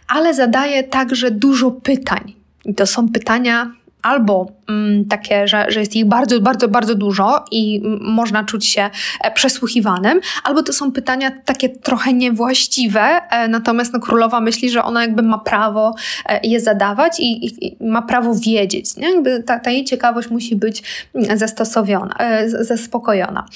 ale 0.08 0.34
zadaje 0.34 0.84
także 0.84 1.30
dużo 1.30 1.70
pytań. 1.70 2.34
I 2.64 2.74
to 2.74 2.86
są 2.86 3.08
pytania 3.08 3.72
albo 4.02 4.46
mm, 4.68 5.04
takie, 5.04 5.48
że, 5.48 5.66
że 5.68 5.80
jest 5.80 5.96
ich 5.96 6.04
bardzo, 6.04 6.40
bardzo, 6.40 6.68
bardzo 6.68 6.94
dużo 6.94 7.44
i 7.50 7.82
można 8.00 8.44
czuć 8.44 8.66
się 8.66 8.90
e, 9.20 9.30
przesłuchiwanym, 9.30 10.20
albo 10.44 10.62
to 10.62 10.72
są 10.72 10.92
pytania 10.92 11.30
takie 11.44 11.68
trochę 11.68 12.12
niewłaściwe, 12.12 13.20
e, 13.30 13.48
natomiast 13.48 13.92
no, 13.92 14.00
królowa 14.00 14.40
myśli, 14.40 14.70
że 14.70 14.82
ona 14.82 15.02
jakby 15.02 15.22
ma 15.22 15.38
prawo 15.38 15.94
e, 16.26 16.40
je 16.42 16.60
zadawać 16.60 17.20
i, 17.20 17.46
i, 17.46 17.66
i 17.66 17.76
ma 17.84 18.02
prawo 18.02 18.34
wiedzieć. 18.34 18.96
Nie? 18.96 19.10
Jakby 19.10 19.42
ta, 19.42 19.58
ta 19.58 19.70
jej 19.70 19.84
ciekawość 19.84 20.30
musi 20.30 20.56
być 20.56 20.82
mm, 21.14 21.38
zastosowana, 21.38 22.16
zaspokojona. 22.46 23.46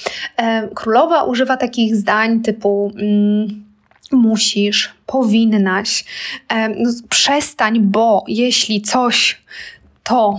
Królowa 0.75 1.23
używa 1.23 1.57
takich 1.57 1.95
zdań 1.95 2.41
typu. 2.41 2.91
Mm, 2.95 3.63
musisz, 4.11 4.89
powinnaś, 5.05 6.05
no, 6.51 6.91
przestań, 7.09 7.79
bo 7.79 8.23
jeśli 8.27 8.81
coś 8.81 9.43
to, 10.03 10.37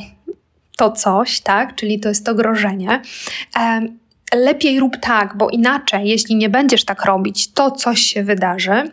to 0.76 0.92
coś, 0.92 1.40
tak? 1.40 1.74
Czyli 1.74 2.00
to 2.00 2.08
jest 2.08 2.26
to 2.26 2.34
grożenie 2.34 3.02
lepiej 4.34 4.80
rób 4.80 4.96
tak, 4.96 5.36
bo 5.36 5.50
inaczej, 5.50 6.08
jeśli 6.08 6.36
nie 6.36 6.48
będziesz 6.48 6.84
tak 6.84 7.04
robić, 7.04 7.52
to 7.52 7.70
coś 7.70 8.00
się 8.00 8.24
wydarzy. 8.24 8.90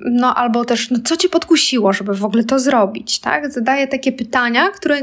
No 0.00 0.34
albo 0.34 0.64
też, 0.64 0.90
no 0.90 0.98
co 1.04 1.16
cię 1.16 1.28
podkusiło, 1.28 1.92
żeby 1.92 2.14
w 2.14 2.24
ogóle 2.24 2.44
to 2.44 2.58
zrobić, 2.58 3.18
tak? 3.18 3.52
Zadaję 3.52 3.88
takie 3.88 4.12
pytania, 4.12 4.68
które 4.68 5.00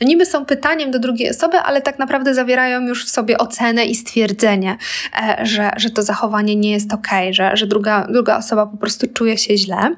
no 0.00 0.06
niby 0.06 0.26
są 0.26 0.44
pytaniem 0.44 0.90
do 0.90 0.98
drugiej 0.98 1.30
osoby, 1.30 1.58
ale 1.58 1.82
tak 1.82 1.98
naprawdę 1.98 2.34
zawierają 2.34 2.80
już 2.80 3.06
w 3.06 3.10
sobie 3.10 3.38
ocenę 3.38 3.84
i 3.84 3.94
stwierdzenie, 3.94 4.76
e, 5.22 5.46
że, 5.46 5.70
że 5.76 5.90
to 5.90 6.02
zachowanie 6.02 6.56
nie 6.56 6.70
jest 6.70 6.92
ok, 6.92 7.08
że, 7.30 7.56
że 7.56 7.66
druga, 7.66 8.06
druga 8.10 8.36
osoba 8.36 8.66
po 8.66 8.76
prostu 8.76 9.06
czuje 9.14 9.38
się 9.38 9.56
źle. 9.56 9.96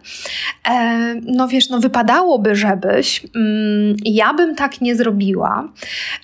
No 1.22 1.48
wiesz, 1.48 1.68
no 1.68 1.80
wypadałoby, 1.80 2.56
żebyś, 2.56 3.26
mm, 3.36 3.96
ja 4.04 4.34
bym 4.34 4.54
tak 4.54 4.80
nie 4.80 4.96
zrobiła, 4.96 5.68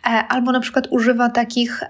e, 0.06 0.08
albo 0.08 0.52
na 0.52 0.60
przykład 0.60 0.86
używa 0.90 1.28
takich 1.28 1.82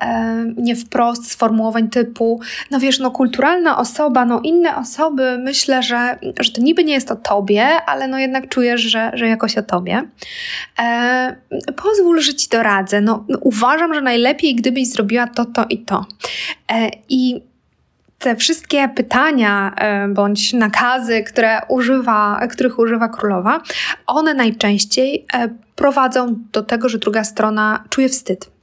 nie 0.56 0.76
wprost 0.76 1.30
sformułowań 1.30 1.88
typu, 1.88 2.40
no 2.70 2.80
wiesz, 2.80 2.98
no 2.98 3.10
kulturalna 3.10 3.78
osoba, 3.78 4.24
no 4.24 4.40
inne 4.40 4.76
osoby, 4.76 5.38
myślę, 5.38 5.82
że, 5.82 6.18
że 6.40 6.52
to 6.52 6.60
niby 6.60 6.84
nie 6.84 6.94
jest 6.94 7.10
o 7.10 7.16
tobie, 7.16 7.66
ale 7.86 8.08
no 8.08 8.18
jednak 8.18 8.48
czujesz, 8.48 8.80
że, 8.80 9.10
że 9.14 9.28
jakoś 9.28 9.58
o 9.58 9.62
tobie. 9.62 10.02
E, 10.78 11.36
pozwól, 11.76 12.20
że 12.20 12.34
ci 12.34 12.48
doradzę. 12.48 13.00
No, 13.00 13.24
no, 13.28 13.38
uważam, 13.40 13.94
że 13.94 14.00
najlepiej, 14.00 14.54
gdybyś 14.54 14.88
zrobiła 14.88 15.26
to, 15.26 15.44
to 15.44 15.64
i 15.70 15.78
to. 15.78 16.06
E, 16.72 16.90
I 17.08 17.42
te 18.18 18.36
wszystkie 18.36 18.88
pytania 18.88 19.74
e, 19.76 20.08
bądź 20.08 20.52
nakazy, 20.52 21.22
które 21.22 21.60
używa, 21.68 22.40
których 22.50 22.78
używa 22.78 23.08
królowa, 23.08 23.60
one 24.06 24.34
najczęściej 24.34 25.26
e, 25.34 25.48
prowadzą 25.76 26.36
do 26.52 26.62
tego, 26.62 26.88
że 26.88 26.98
druga 26.98 27.24
strona 27.24 27.84
czuje 27.88 28.08
wstyd. 28.08 28.55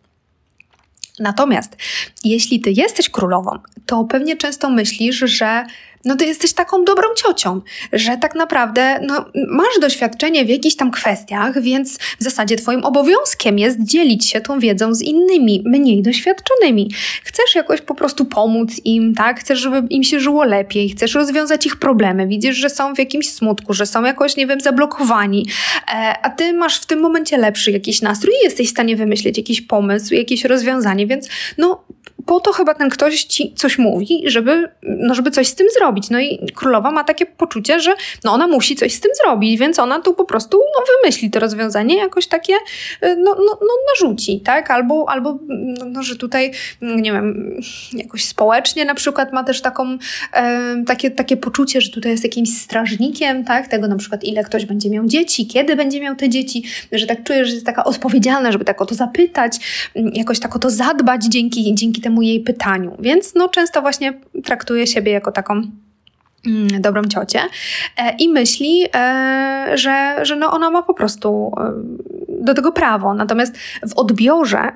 Natomiast 1.20 1.78
jeśli 2.24 2.62
ty 2.62 2.72
jesteś 2.72 3.10
królową, 3.10 3.52
to 3.86 4.04
pewnie 4.04 4.38
często 4.38 4.70
myślisz, 4.70 5.16
że 5.16 5.66
no 6.06 6.16
ty 6.16 6.26
jesteś 6.26 6.54
taką 6.54 6.86
dobrą 6.86 7.08
ciocią, 7.16 7.62
że 7.94 8.18
tak 8.18 8.36
naprawdę 8.36 9.00
no, 9.08 9.26
masz 9.48 9.80
doświadczenie 9.82 10.46
w 10.46 10.50
jakichś 10.50 10.76
tam 10.76 10.92
kwestiach, 10.92 11.62
więc 11.62 11.98
w 11.98 12.24
zasadzie 12.24 12.56
twoim 12.56 12.84
obowiązkiem 12.84 13.60
jest 13.60 13.84
dzielić 13.84 14.26
się 14.30 14.42
tą 14.42 14.60
wiedzą 14.60 14.94
z 14.94 15.02
innymi, 15.02 15.64
mniej 15.66 16.02
doświadczonymi. 16.02 16.92
Chcesz 17.24 17.56
jakoś 17.56 17.82
po 17.82 17.96
prostu 17.96 18.26
pomóc 18.26 18.82
im, 18.86 19.16
tak? 19.16 19.40
Chcesz, 19.40 19.60
żeby 19.60 19.88
im 19.90 20.04
się 20.04 20.20
żyło 20.20 20.44
lepiej, 20.44 20.90
chcesz 20.90 21.14
rozwiązać 21.14 21.66
ich 21.66 21.76
problemy, 21.76 22.28
widzisz, 22.28 22.56
że 22.56 22.70
są 22.70 22.96
w 22.96 23.00
jakimś 23.00 23.30
smutku, 23.30 23.74
że 23.74 23.86
są 23.86 24.04
jakoś, 24.04 24.38
nie 24.38 24.48
wiem, 24.48 24.62
zablokowani, 24.62 25.46
e, 25.94 26.16
a 26.22 26.30
ty 26.30 26.54
masz 26.54 26.80
w 26.80 26.86
tym 26.86 27.00
momencie 27.00 27.38
lepszy 27.38 27.72
jakiś 27.72 28.02
nastrój 28.02 28.34
i 28.42 28.44
jesteś 28.44 28.68
w 28.68 28.72
stanie 28.72 28.96
wymyślić 28.96 29.38
jakiś 29.38 29.62
pomysł, 29.62 30.14
jakieś 30.14 30.46
rozwiązanie, 30.46 31.08
więc 31.08 31.28
no 31.58 31.84
po 32.26 32.40
to 32.40 32.52
chyba 32.52 32.74
ten 32.74 32.90
ktoś 32.90 33.24
ci 33.24 33.54
coś 33.56 33.78
mówi, 33.78 34.24
żeby, 34.26 34.70
no 34.84 35.16
żeby 35.16 35.32
coś 35.32 35.48
z 35.48 35.56
tym 35.56 35.68
zrobić. 35.78 36.10
No 36.10 36.20
i 36.20 36.40
królowa 36.56 36.92
ma 36.92 37.04
takie 37.04 37.26
poczucie, 37.26 37.80
że 37.80 37.96
no 38.24 38.34
ona 38.34 38.48
musi 38.48 38.76
coś 38.76 38.94
z 38.94 39.00
tym 39.00 39.12
zrobić, 39.24 39.60
więc 39.60 39.80
ona 39.80 40.02
tu 40.02 40.14
po 40.14 40.26
prostu 40.26 40.58
no, 40.58 40.86
wymyśli 40.86 41.32
to 41.32 41.40
rozwiązanie, 41.40 41.98
jakoś 41.98 42.28
takie 42.28 42.54
y, 42.54 42.60
no, 43.02 43.36
no, 43.36 43.58
no 43.62 43.68
narzuci, 43.94 44.40
tak? 44.40 44.72
Albo, 44.72 45.10
albo 45.10 45.40
no, 45.48 45.86
no, 45.86 46.04
że 46.04 46.16
tutaj, 46.16 46.52
nie 46.82 47.12
wiem, 47.12 47.58
jakoś 47.94 48.26
społecznie 48.26 48.86
na 48.86 48.96
przykład 48.96 49.34
ma 49.34 49.44
też 49.44 49.62
taką, 49.62 49.98
e, 50.34 50.84
takie, 50.88 51.12
takie 51.12 51.38
poczucie, 51.38 51.82
że 51.82 51.92
tutaj 51.92 52.12
jest 52.12 52.24
jakimś 52.24 52.58
strażnikiem, 52.58 53.46
tak? 53.46 53.68
Tego 53.68 53.88
na 53.88 53.96
przykład 53.96 54.24
ile 54.24 54.44
ktoś 54.44 54.66
będzie 54.66 54.90
miał 54.90 55.06
dzieci, 55.06 55.48
kiedy 55.48 55.76
będzie 55.76 56.02
miał 56.02 56.16
te 56.16 56.30
dzieci, 56.30 56.64
że 56.92 57.08
tak 57.08 57.24
czuje, 57.24 57.46
że 57.46 57.54
jest 57.54 57.66
taka 57.66 57.84
odpowiedzialna, 57.84 58.52
żeby 58.52 58.66
tak 58.66 58.82
o 58.82 58.86
to 58.86 58.96
zapytać, 58.96 59.58
jakoś 59.96 60.40
tak 60.40 60.56
o 60.56 60.60
to 60.60 60.70
zadbać 60.70 61.26
dzięki, 61.26 61.76
dzięki 61.76 62.02
temu 62.02 62.13
jej 62.22 62.40
pytaniu. 62.40 62.96
Więc 63.00 63.36
no 63.36 63.50
często 63.50 63.82
właśnie 63.82 64.14
traktuje 64.44 64.88
siebie 64.88 65.12
jako 65.12 65.32
taką 65.32 65.54
mm, 66.48 66.82
dobrą 66.82 67.04
ciocię 67.04 67.40
e, 67.98 68.16
i 68.20 68.30
myśli, 68.30 68.86
e, 68.96 69.72
że, 69.74 70.20
że 70.22 70.36
no 70.36 70.52
ona 70.52 70.70
ma 70.70 70.84
po 70.84 70.94
prostu 70.94 71.52
e, 71.58 71.74
do 72.46 72.54
tego 72.54 72.72
prawo. 72.72 73.14
Natomiast 73.14 73.58
w 73.90 73.98
odbiorze 73.98 74.72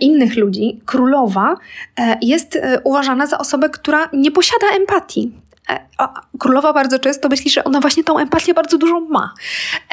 innych 0.00 0.36
ludzi 0.36 0.80
królowa 0.86 1.56
jest 2.22 2.58
uważana 2.84 3.26
za 3.26 3.38
osobę, 3.38 3.68
która 3.68 4.08
nie 4.12 4.30
posiada 4.30 4.66
empatii. 4.76 5.41
E, 5.70 5.80
królowa 6.38 6.72
bardzo 6.72 6.98
często 6.98 7.28
myśli, 7.28 7.50
że 7.50 7.64
ona 7.64 7.80
właśnie 7.80 8.04
tą 8.04 8.18
empatię 8.18 8.54
bardzo 8.54 8.78
dużą 8.78 9.00
ma. 9.00 9.34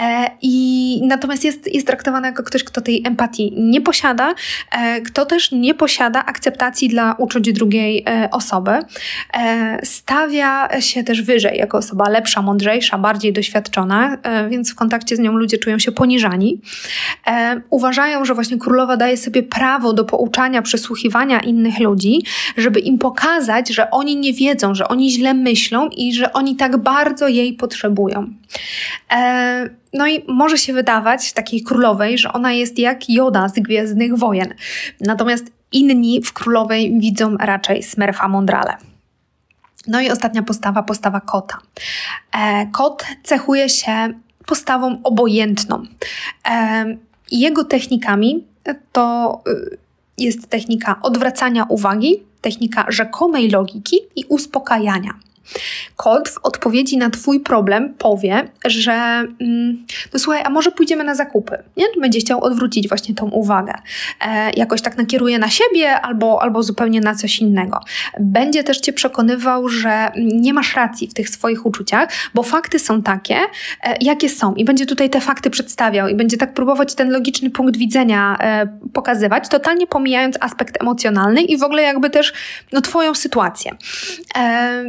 E, 0.01 0.31
I 0.41 1.01
natomiast 1.03 1.43
jest, 1.43 1.73
jest 1.73 1.88
traktowana 1.88 2.27
jako 2.27 2.43
ktoś, 2.43 2.63
kto 2.63 2.81
tej 2.81 3.07
empatii 3.07 3.53
nie 3.57 3.81
posiada, 3.81 4.33
e, 4.71 5.01
kto 5.01 5.25
też 5.25 5.51
nie 5.51 5.73
posiada 5.73 6.25
akceptacji 6.25 6.89
dla 6.89 7.15
uczuć 7.17 7.53
drugiej 7.53 8.05
osoby. 8.31 8.71
Stawia 9.83 10.81
się 10.81 11.03
też 11.03 11.21
wyżej 11.21 11.57
jako 11.57 11.77
osoba 11.77 12.09
lepsza, 12.09 12.41
mądrzejsza, 12.41 12.97
bardziej 12.97 13.33
doświadczona, 13.33 14.17
więc 14.49 14.71
w 14.71 14.75
kontakcie 14.75 15.15
z 15.15 15.19
nią 15.19 15.31
ludzie 15.31 15.57
czują 15.57 15.79
się 15.79 15.91
poniżani. 15.91 16.61
Uważają, 17.69 18.25
że 18.25 18.33
właśnie 18.33 18.57
królowa 18.57 18.97
daje 18.97 19.17
sobie 19.17 19.43
prawo 19.43 19.93
do 19.93 20.05
pouczania, 20.05 20.61
przesłuchiwania 20.61 21.39
innych 21.39 21.79
ludzi, 21.79 22.23
żeby 22.57 22.79
im 22.79 22.97
pokazać, 22.97 23.69
że 23.69 23.91
oni 23.91 24.15
nie 24.15 24.33
wiedzą, 24.33 24.75
że 24.75 24.88
oni 24.88 25.11
źle 25.11 25.33
myślą, 25.33 25.59
myślą 25.60 25.89
i 25.89 26.13
że 26.13 26.34
oni 26.34 26.56
tak 26.56 26.78
bardzo 26.78 27.28
jej 27.28 27.54
potrzebują. 27.54 28.34
E, 29.12 29.70
no 29.94 30.08
i 30.08 30.24
może 30.28 30.58
się 30.58 30.74
wydawać 30.74 31.34
takiej 31.34 31.63
królowej, 31.63 32.18
że 32.18 32.34
ona 32.34 32.54
jest 32.54 32.80
jak 32.80 33.10
Joda 33.10 33.50
z 33.50 33.54
Gwiezdnych 33.54 34.18
Wojen. 34.18 34.54
Natomiast 35.01 35.46
inni 35.72 36.22
w 36.22 36.34
królowej 36.34 37.00
widzą 37.00 37.38
raczej 37.38 37.84
Smurfa 37.84 38.28
Mondrale. 38.28 38.78
No 39.88 40.01
i 40.01 40.12
ostatnia 40.12 40.44
postawa, 40.44 40.84
postawa 40.84 41.22
kota. 41.22 41.58
E, 42.32 42.66
kot 42.72 43.06
cechuje 43.24 43.70
się 43.70 44.13
postawą 44.46 45.00
obojętną. 45.04 45.84
E, 46.50 46.86
jego 47.32 47.63
technikami 47.63 48.44
to 48.92 49.42
y, 49.48 49.78
jest 50.18 50.50
technika 50.50 51.00
odwracania 51.01 51.63
uwagi, 51.63 52.24
technika 52.42 52.86
rzekomej 52.89 53.50
logiki 53.50 53.98
i 54.16 54.25
uspokajania. 54.30 55.12
Kot 55.96 56.29
w 56.29 56.38
odpowiedzi 56.44 56.98
na 56.98 57.10
Twój 57.10 57.39
problem 57.39 57.94
powie, 57.94 58.48
że 58.65 58.91
mm, 59.41 59.86
no 60.13 60.20
słuchaj, 60.20 60.41
a 60.46 60.50
może 60.50 60.72
pójdziemy 60.72 61.03
na 61.03 61.15
zakupy? 61.15 61.63
Nie? 61.77 61.86
Będzie 62.01 62.20
chciał 62.20 62.44
odwrócić 62.44 62.89
właśnie 62.89 63.15
tą 63.15 63.29
uwagę. 63.29 63.74
E, 64.22 64.51
jakoś 64.51 64.82
tak 64.82 64.98
nakieruje 64.98 65.39
na 65.39 65.50
siebie 65.50 66.01
albo, 66.01 66.41
albo 66.41 66.63
zupełnie 66.63 67.01
na 67.01 67.15
coś 67.15 67.39
innego. 67.39 67.79
Będzie 68.20 68.63
też 68.63 68.79
Cię 68.79 68.94
przekonywał, 68.94 69.70
że 69.70 70.12
nie 70.15 70.53
masz 70.53 70.75
racji 70.75 71.08
w 71.08 71.13
tych 71.13 71.29
swoich 71.29 71.65
uczuciach, 71.65 72.10
bo 72.34 72.44
fakty 72.44 72.79
są 72.79 73.01
takie, 73.01 73.36
e, 73.84 73.96
jakie 74.01 74.29
są. 74.29 74.56
I 74.56 74.65
będzie 74.65 74.86
tutaj 74.86 75.10
te 75.10 75.22
fakty 75.22 75.50
przedstawiał 75.50 76.08
i 76.08 76.15
będzie 76.15 76.38
tak 76.38 76.53
próbować 76.53 76.96
ten 76.96 77.10
logiczny 77.10 77.50
punkt 77.50 77.77
widzenia 77.77 78.38
e, 78.41 78.68
pokazywać, 78.94 79.50
totalnie 79.50 79.88
pomijając 79.88 80.38
aspekt 80.39 80.82
emocjonalny 80.82 81.41
i 81.41 81.58
w 81.58 81.63
ogóle 81.63 81.82
jakby 81.82 82.10
też 82.10 82.34
no, 82.74 82.82
Twoją 82.82 83.15
sytuację. 83.15 83.72
E, 84.38 84.84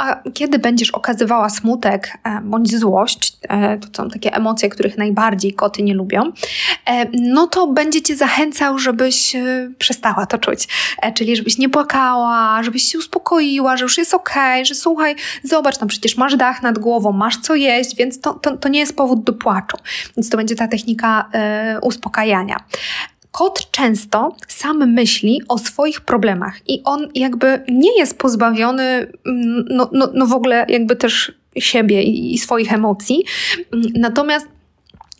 a 0.00 0.22
kiedy 0.34 0.58
będziesz 0.58 0.90
okazywała 0.90 1.50
smutek 1.50 2.18
e, 2.24 2.40
bądź 2.40 2.78
złość, 2.78 3.36
e, 3.48 3.78
to 3.78 4.02
są 4.02 4.10
takie 4.10 4.34
emocje, 4.34 4.68
których 4.68 4.98
najbardziej 4.98 5.54
koty 5.54 5.82
nie 5.82 5.94
lubią, 5.94 6.32
e, 6.86 7.06
no 7.12 7.46
to 7.46 7.66
będzie 7.66 8.02
cię 8.02 8.16
zachęcał, 8.16 8.78
żebyś 8.78 9.36
przestała 9.78 10.26
to 10.26 10.38
czuć. 10.38 10.68
Czyli 11.14 11.36
żebyś 11.36 11.58
nie 11.58 11.68
płakała, 11.68 12.62
żebyś 12.62 12.82
się 12.82 12.98
uspokoiła, 12.98 13.76
że 13.76 13.82
już 13.82 13.98
jest 13.98 14.14
okej, 14.14 14.54
okay, 14.54 14.64
że 14.64 14.74
słuchaj, 14.74 15.14
zobacz, 15.44 15.80
no 15.80 15.86
przecież 15.86 16.16
masz 16.16 16.36
dach 16.36 16.62
nad 16.62 16.78
głową, 16.78 17.12
masz 17.12 17.36
co 17.36 17.54
jeść, 17.54 17.96
więc 17.96 18.20
to, 18.20 18.34
to, 18.34 18.56
to 18.56 18.68
nie 18.68 18.80
jest 18.80 18.96
powód 18.96 19.24
do 19.24 19.32
płaczu. 19.32 19.76
Więc 20.16 20.30
to 20.30 20.36
będzie 20.36 20.54
ta 20.54 20.68
technika 20.68 21.28
uspokajania 21.82 22.56
kot 23.32 23.70
często 23.70 24.36
sam 24.48 24.92
myśli 24.92 25.40
o 25.48 25.58
swoich 25.58 26.00
problemach 26.00 26.68
i 26.68 26.82
on 26.84 27.08
jakby 27.14 27.64
nie 27.68 27.98
jest 27.98 28.18
pozbawiony, 28.18 28.82
mm, 28.82 29.64
no, 29.70 29.88
no, 29.92 30.08
no 30.14 30.26
w 30.26 30.32
ogóle 30.32 30.66
jakby 30.68 30.96
też 30.96 31.32
siebie 31.56 32.02
i, 32.02 32.38
swoich 32.38 32.72
emocji. 32.72 33.24
Natomiast 33.94 34.48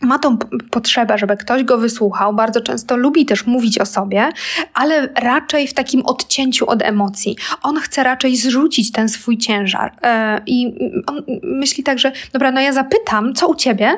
ma 0.00 0.18
tą 0.18 0.38
potrzebę, 0.70 1.18
żeby 1.18 1.36
ktoś 1.36 1.64
go 1.64 1.78
wysłuchał, 1.78 2.34
bardzo 2.34 2.60
często 2.60 2.96
lubi 2.96 3.26
też 3.26 3.46
mówić 3.46 3.78
o 3.78 3.86
sobie, 3.86 4.28
ale 4.74 5.08
raczej 5.14 5.68
w 5.68 5.74
takim 5.74 6.06
odcięciu 6.06 6.70
od 6.70 6.82
emocji. 6.82 7.36
On 7.62 7.76
chce 7.76 8.02
raczej 8.02 8.36
zrzucić 8.36 8.92
ten 8.92 9.08
swój 9.08 9.38
ciężar. 9.38 9.92
E, 10.02 10.40
I 10.46 10.74
on 11.06 11.22
myśli 11.42 11.84
tak, 11.84 11.98
że 11.98 12.12
dobra, 12.32 12.52
no 12.52 12.60
ja 12.60 12.72
zapytam, 12.72 13.34
co 13.34 13.48
u 13.48 13.54
ciebie? 13.54 13.96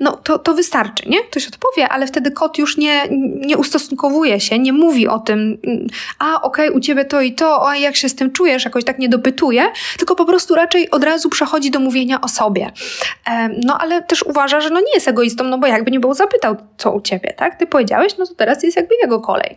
No 0.00 0.12
to, 0.12 0.38
to 0.38 0.54
wystarczy, 0.54 1.08
nie? 1.08 1.22
Ktoś 1.22 1.46
odpowie, 1.46 1.88
ale 1.88 2.06
wtedy 2.06 2.30
kot 2.30 2.58
już 2.58 2.76
nie, 2.76 3.08
nie 3.46 3.56
ustosunkowuje 3.56 4.40
się, 4.40 4.58
nie 4.58 4.72
mówi 4.72 5.08
o 5.08 5.18
tym, 5.18 5.58
a 6.18 6.42
okej, 6.42 6.68
okay, 6.68 6.78
u 6.78 6.80
ciebie 6.80 7.04
to 7.04 7.20
i 7.20 7.32
to, 7.32 7.68
a 7.68 7.76
jak 7.76 7.96
się 7.96 8.08
z 8.08 8.14
tym 8.14 8.32
czujesz, 8.32 8.64
jakoś 8.64 8.84
tak 8.84 8.98
nie 8.98 9.08
dopytuje, 9.08 9.62
tylko 9.98 10.16
po 10.16 10.24
prostu 10.24 10.54
raczej 10.54 10.90
od 10.90 11.04
razu 11.04 11.28
przechodzi 11.28 11.70
do 11.70 11.80
mówienia 11.80 12.20
o 12.20 12.28
sobie. 12.28 12.70
No 13.64 13.78
ale 13.78 14.02
też 14.02 14.22
uważa, 14.22 14.60
że 14.60 14.70
no 14.70 14.80
nie 14.80 14.94
jest 14.94 15.08
egoistą, 15.08 15.44
no 15.44 15.58
bo 15.58 15.66
jakby 15.66 15.90
nie 15.90 16.00
było 16.00 16.14
zapytał, 16.14 16.56
co 16.78 16.92
u 16.92 17.00
ciebie, 17.00 17.34
tak? 17.36 17.58
Ty 17.58 17.66
powiedziałeś, 17.66 18.18
no 18.18 18.26
to 18.26 18.34
teraz 18.34 18.62
jest 18.62 18.76
jakby 18.76 18.94
jego 19.02 19.20
kolej. 19.20 19.56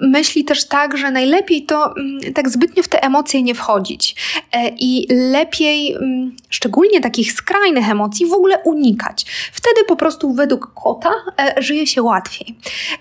Myśli 0.00 0.44
też 0.44 0.68
tak, 0.68 0.96
że 0.96 1.10
najlepiej 1.10 1.62
to 1.62 1.96
mm, 1.96 2.32
tak 2.34 2.48
zbytnio 2.48 2.82
w 2.82 2.88
te 2.88 3.02
emocje 3.02 3.42
nie 3.42 3.54
wchodzić 3.54 4.16
e, 4.52 4.68
i 4.68 5.06
lepiej, 5.10 5.94
mm, 5.94 6.36
szczególnie 6.48 7.00
takich 7.00 7.32
skrajnych 7.32 7.90
emocji, 7.90 8.26
w 8.26 8.32
ogóle 8.32 8.58
unikać. 8.58 9.26
Wtedy 9.52 9.84
po 9.88 9.96
prostu 9.96 10.34
według 10.34 10.74
kota 10.74 11.10
e, 11.38 11.62
żyje 11.62 11.86
się 11.86 12.02
łatwiej. 12.02 12.58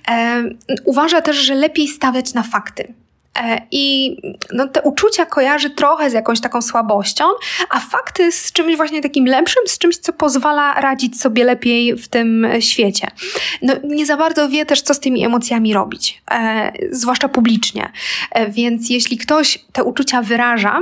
E, 0.10 0.44
uważa 0.86 1.22
też, 1.22 1.38
że 1.38 1.56
lepiej 1.56 1.88
stawiać 1.88 2.34
na 2.34 2.44
fakty. 2.44 2.94
E, 3.38 3.62
I 3.72 4.16
no, 4.54 4.68
te 4.68 4.82
uczucia 4.82 5.26
kojarzy 5.26 5.70
trochę 5.70 6.10
z 6.10 6.14
jakąś 6.14 6.42
taką 6.42 6.62
słabością, 6.62 7.26
a 7.70 7.80
fakty 7.80 8.32
z 8.32 8.52
czymś 8.52 8.78
właśnie 8.78 9.02
takim 9.02 9.26
lepszym, 9.26 9.64
z 9.68 9.78
czymś, 9.78 9.98
co 9.98 10.14
pozwala 10.14 10.74
radzić 10.74 11.22
sobie 11.22 11.44
lepiej 11.44 11.96
w 11.96 12.08
tym 12.08 12.48
świecie. 12.60 13.08
No, 13.62 13.74
nie 13.84 14.06
za 14.06 14.18
bardzo 14.18 14.50
wie 14.50 14.66
też, 14.66 14.82
co 14.82 14.94
z 14.94 15.00
tymi 15.00 15.26
emocjami 15.26 15.74
robić, 15.74 16.22
e, 16.32 16.72
zwłaszcza 16.92 17.30
publicznie. 17.30 17.92
E, 18.32 18.52
więc 18.52 18.90
jeśli 18.90 19.18
ktoś 19.18 19.60
te 19.72 19.84
uczucia 19.84 20.22
wyraża, 20.22 20.82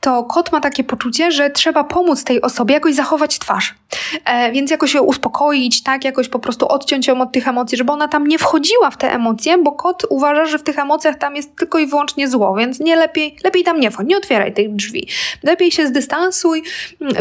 to 0.00 0.24
kot 0.24 0.52
ma 0.52 0.60
takie 0.60 0.84
poczucie, 0.84 1.30
że 1.30 1.50
trzeba 1.50 1.84
pomóc 1.84 2.24
tej 2.24 2.42
osobie 2.42 2.74
jakoś 2.74 2.94
zachować 2.94 3.38
twarz. 3.38 3.74
E, 4.24 4.52
więc 4.52 4.70
jakoś 4.70 4.94
ją 4.94 5.02
uspokoić, 5.02 5.82
tak, 5.82 6.04
jakoś 6.04 6.28
po 6.28 6.38
prostu 6.38 6.68
odciąć 6.68 7.06
ją 7.06 7.20
od 7.20 7.32
tych 7.32 7.48
emocji, 7.48 7.78
żeby 7.78 7.92
ona 7.92 8.08
tam 8.08 8.26
nie 8.26 8.38
wchodziła 8.38 8.90
w 8.90 8.96
te 8.96 9.12
emocje, 9.12 9.58
bo 9.58 9.72
kot 9.72 10.02
uważa, 10.10 10.44
że 10.44 10.58
w 10.58 10.62
tych 10.62 10.78
emocjach 10.78 11.18
tam 11.18 11.36
jest 11.36 11.56
tylko 11.56 11.75
i 11.78 11.86
wyłącznie 11.86 12.28
zło, 12.28 12.54
więc 12.56 12.80
nie 12.80 12.96
lepiej, 12.96 13.36
lepiej 13.44 13.64
tam 13.64 13.80
nie 13.80 13.90
wchodź, 13.90 14.06
nie 14.06 14.16
otwieraj 14.16 14.54
tych 14.54 14.74
drzwi. 14.74 15.08
Lepiej 15.42 15.72
się 15.72 15.86
zdystansuj, 15.86 16.62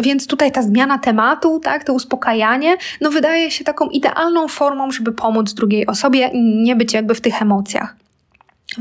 więc 0.02 0.28
tutaj 0.28 0.52
ta 0.52 0.62
zmiana 0.62 0.98
tematu, 0.98 1.60
tak, 1.60 1.84
to 1.84 1.94
uspokajanie, 1.94 2.78
no 3.02 3.12
wydaje 3.12 3.52
się 3.52 3.64
taką 3.64 3.90
idealną 3.90 4.48
formą, 4.48 4.92
żeby 4.92 5.12
pomóc 5.12 5.54
drugiej 5.54 5.88
osobie, 5.88 6.32
nie 6.64 6.76
być 6.76 6.94
jakby 6.94 7.16
w 7.16 7.22
tych 7.22 7.42
emocjach. 7.42 8.05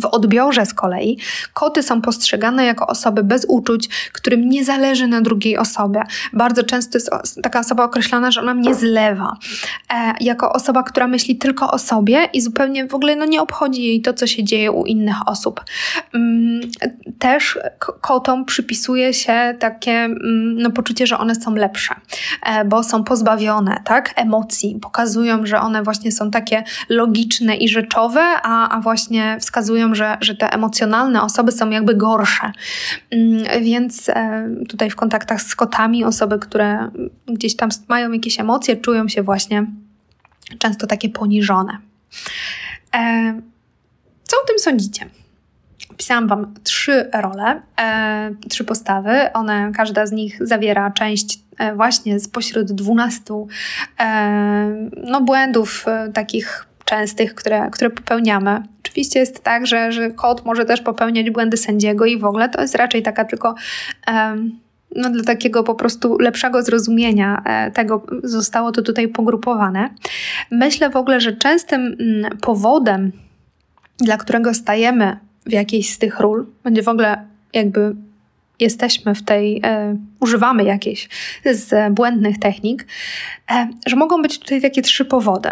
W 0.01 0.07
odbiorze 0.07 0.67
z 0.67 0.75
kolei 0.75 1.19
koty 1.53 1.83
są 1.83 2.03
postrzegane 2.03 2.65
jako 2.65 2.87
osoby 2.87 3.25
bez 3.25 3.45
uczuć, 3.49 3.89
którym 4.13 4.49
nie 4.49 4.65
zależy 4.65 5.07
na 5.07 5.21
drugiej 5.21 5.59
osobie. 5.59 6.03
Bardzo 6.33 6.63
często 6.65 6.99
jest 6.99 7.11
taka 7.43 7.61
osoba 7.61 7.85
określana, 7.85 8.31
że 8.31 8.41
ona 8.41 8.55
mnie 8.55 8.75
zlewa. 8.75 9.37
E, 9.95 10.15
jako 10.21 10.53
osoba, 10.53 10.83
która 10.83 11.07
myśli 11.07 11.37
tylko 11.37 11.71
o 11.71 11.79
sobie 11.79 12.29
i 12.33 12.41
zupełnie 12.41 12.87
w 12.87 12.95
ogóle 12.95 13.17
no, 13.17 13.25
nie 13.25 13.43
obchodzi 13.43 13.83
jej 13.83 14.03
to, 14.03 14.15
co 14.15 14.27
się 14.27 14.45
dzieje 14.45 14.73
u 14.73 14.85
innych 14.85 15.17
osób. 15.27 15.65
Mm, 16.15 16.61
też 17.19 17.59
kotom 18.01 18.45
przypisuje 18.45 19.15
się 19.15 19.55
takie 19.59 19.93
mm, 19.93 20.57
no, 20.63 20.71
poczucie, 20.71 21.07
że 21.07 21.19
one 21.19 21.35
są 21.35 21.55
lepsze, 21.55 21.95
e, 22.47 22.65
bo 22.65 22.83
są 22.83 23.05
pozbawione 23.05 23.83
tak, 23.85 24.13
emocji. 24.17 24.79
Pokazują, 24.83 25.47
że 25.47 25.61
one 25.61 25.83
właśnie 25.83 26.13
są 26.13 26.31
takie 26.31 26.65
logiczne 26.89 27.57
i 27.57 27.69
rzeczowe, 27.69 28.21
a, 28.43 28.69
a 28.69 28.81
właśnie 28.81 29.37
wskazują 29.41 29.84
że, 29.93 30.19
że 30.21 30.35
te 30.35 30.53
emocjonalne 30.53 31.23
osoby 31.23 31.53
są 31.53 31.71
jakby 31.71 31.95
gorsze. 31.95 32.53
Mm, 33.11 33.65
więc 33.65 34.09
e, 34.09 34.49
tutaj 34.69 34.91
w 34.91 34.97
kontaktach 34.97 35.43
z 35.43 35.57
kotami 35.57 36.05
osoby, 36.05 36.39
które 36.39 36.89
gdzieś 37.27 37.57
tam 37.57 37.69
mają 37.89 38.13
jakieś 38.13 38.41
emocje, 38.41 38.77
czują 38.77 39.09
się 39.09 39.23
właśnie 39.23 39.67
często 40.59 40.87
takie 40.87 41.09
poniżone. 41.09 41.79
E, 42.95 43.35
co 44.23 44.37
o 44.43 44.47
tym 44.47 44.59
sądzicie? 44.59 45.07
Opisałam 45.91 46.29
Wam 46.29 46.55
trzy 46.65 47.11
role, 47.15 47.63
e, 47.81 48.31
trzy 48.51 48.65
postawy. 48.65 49.33
One, 49.33 49.73
każda 49.77 50.07
z 50.07 50.13
nich 50.13 50.39
zawiera 50.41 50.91
część 50.91 51.39
właśnie 51.77 52.21
spośród 52.21 52.73
dwunastu 52.73 53.49
no, 55.05 55.21
błędów 55.21 55.87
takich 56.15 56.67
częstych, 56.85 57.35
które, 57.35 57.71
które 57.71 57.91
popełniamy. 57.91 58.63
Oczywiście 58.95 59.21
jest 59.21 59.43
tak, 59.43 59.67
że, 59.67 59.93
że 59.93 60.11
kot 60.11 60.45
może 60.45 60.65
też 60.65 60.81
popełniać 60.81 61.31
błędy 61.31 61.57
sędziego 61.57 62.05
i 62.05 62.19
w 62.19 62.25
ogóle 62.25 62.49
to 62.49 62.61
jest 62.61 62.75
raczej 62.75 63.03
taka 63.03 63.25
tylko. 63.25 63.55
Um, 64.09 64.59
no, 64.97 65.11
dla 65.11 65.25
takiego 65.25 65.65
po 65.65 65.75
prostu 65.75 66.19
lepszego 66.19 66.63
zrozumienia 66.63 67.43
e, 67.45 67.71
tego 67.71 68.07
zostało 68.23 68.73
to 68.73 68.83
tutaj 68.83 69.09
pogrupowane. 69.09 69.91
Myślę 70.51 70.91
w 70.91 70.97
ogóle, 70.97 71.21
że 71.21 71.33
częstym 71.33 71.97
mm, 72.01 72.39
powodem, 72.39 73.13
dla 73.99 74.17
którego 74.17 74.55
stajemy 74.55 75.17
w 75.47 75.53
jakiejś 75.53 75.91
z 75.91 75.99
tych 75.99 76.21
ról, 76.21 76.47
będzie 76.65 76.83
w 76.83 76.89
ogóle 76.89 77.25
jakby 77.53 77.97
jesteśmy 78.61 79.15
w 79.15 79.23
tej, 79.23 79.61
e, 79.65 79.97
używamy 80.21 80.65
jakiejś 80.65 81.09
z 81.45 81.95
błędnych 81.95 82.39
technik, 82.39 82.87
e, 83.51 83.69
że 83.87 83.97
mogą 83.97 84.23
być 84.23 84.39
tutaj 84.39 84.63
takie 84.63 84.83
trzy 84.83 85.05
powody. 85.05 85.51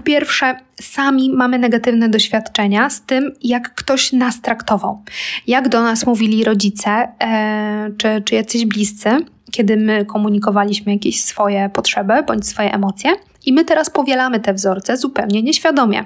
Po 0.00 0.04
pierwsze, 0.04 0.56
sami 0.80 1.30
mamy 1.30 1.58
negatywne 1.58 2.08
doświadczenia 2.08 2.90
z 2.90 3.02
tym, 3.02 3.32
jak 3.42 3.74
ktoś 3.74 4.12
nas 4.12 4.40
traktował. 4.40 5.02
Jak 5.46 5.68
do 5.68 5.82
nas 5.82 6.06
mówili 6.06 6.44
rodzice 6.44 6.90
e, 6.90 7.90
czy, 7.98 8.22
czy 8.24 8.34
jacyś 8.34 8.66
bliscy, 8.66 9.10
kiedy 9.50 9.76
my 9.76 10.04
komunikowaliśmy 10.04 10.92
jakieś 10.92 11.22
swoje 11.22 11.70
potrzeby 11.72 12.12
bądź 12.26 12.46
swoje 12.46 12.72
emocje. 12.72 13.10
I 13.46 13.52
my 13.52 13.64
teraz 13.64 13.90
powielamy 13.90 14.40
te 14.40 14.54
wzorce 14.54 14.96
zupełnie 14.96 15.42
nieświadomie. 15.42 16.04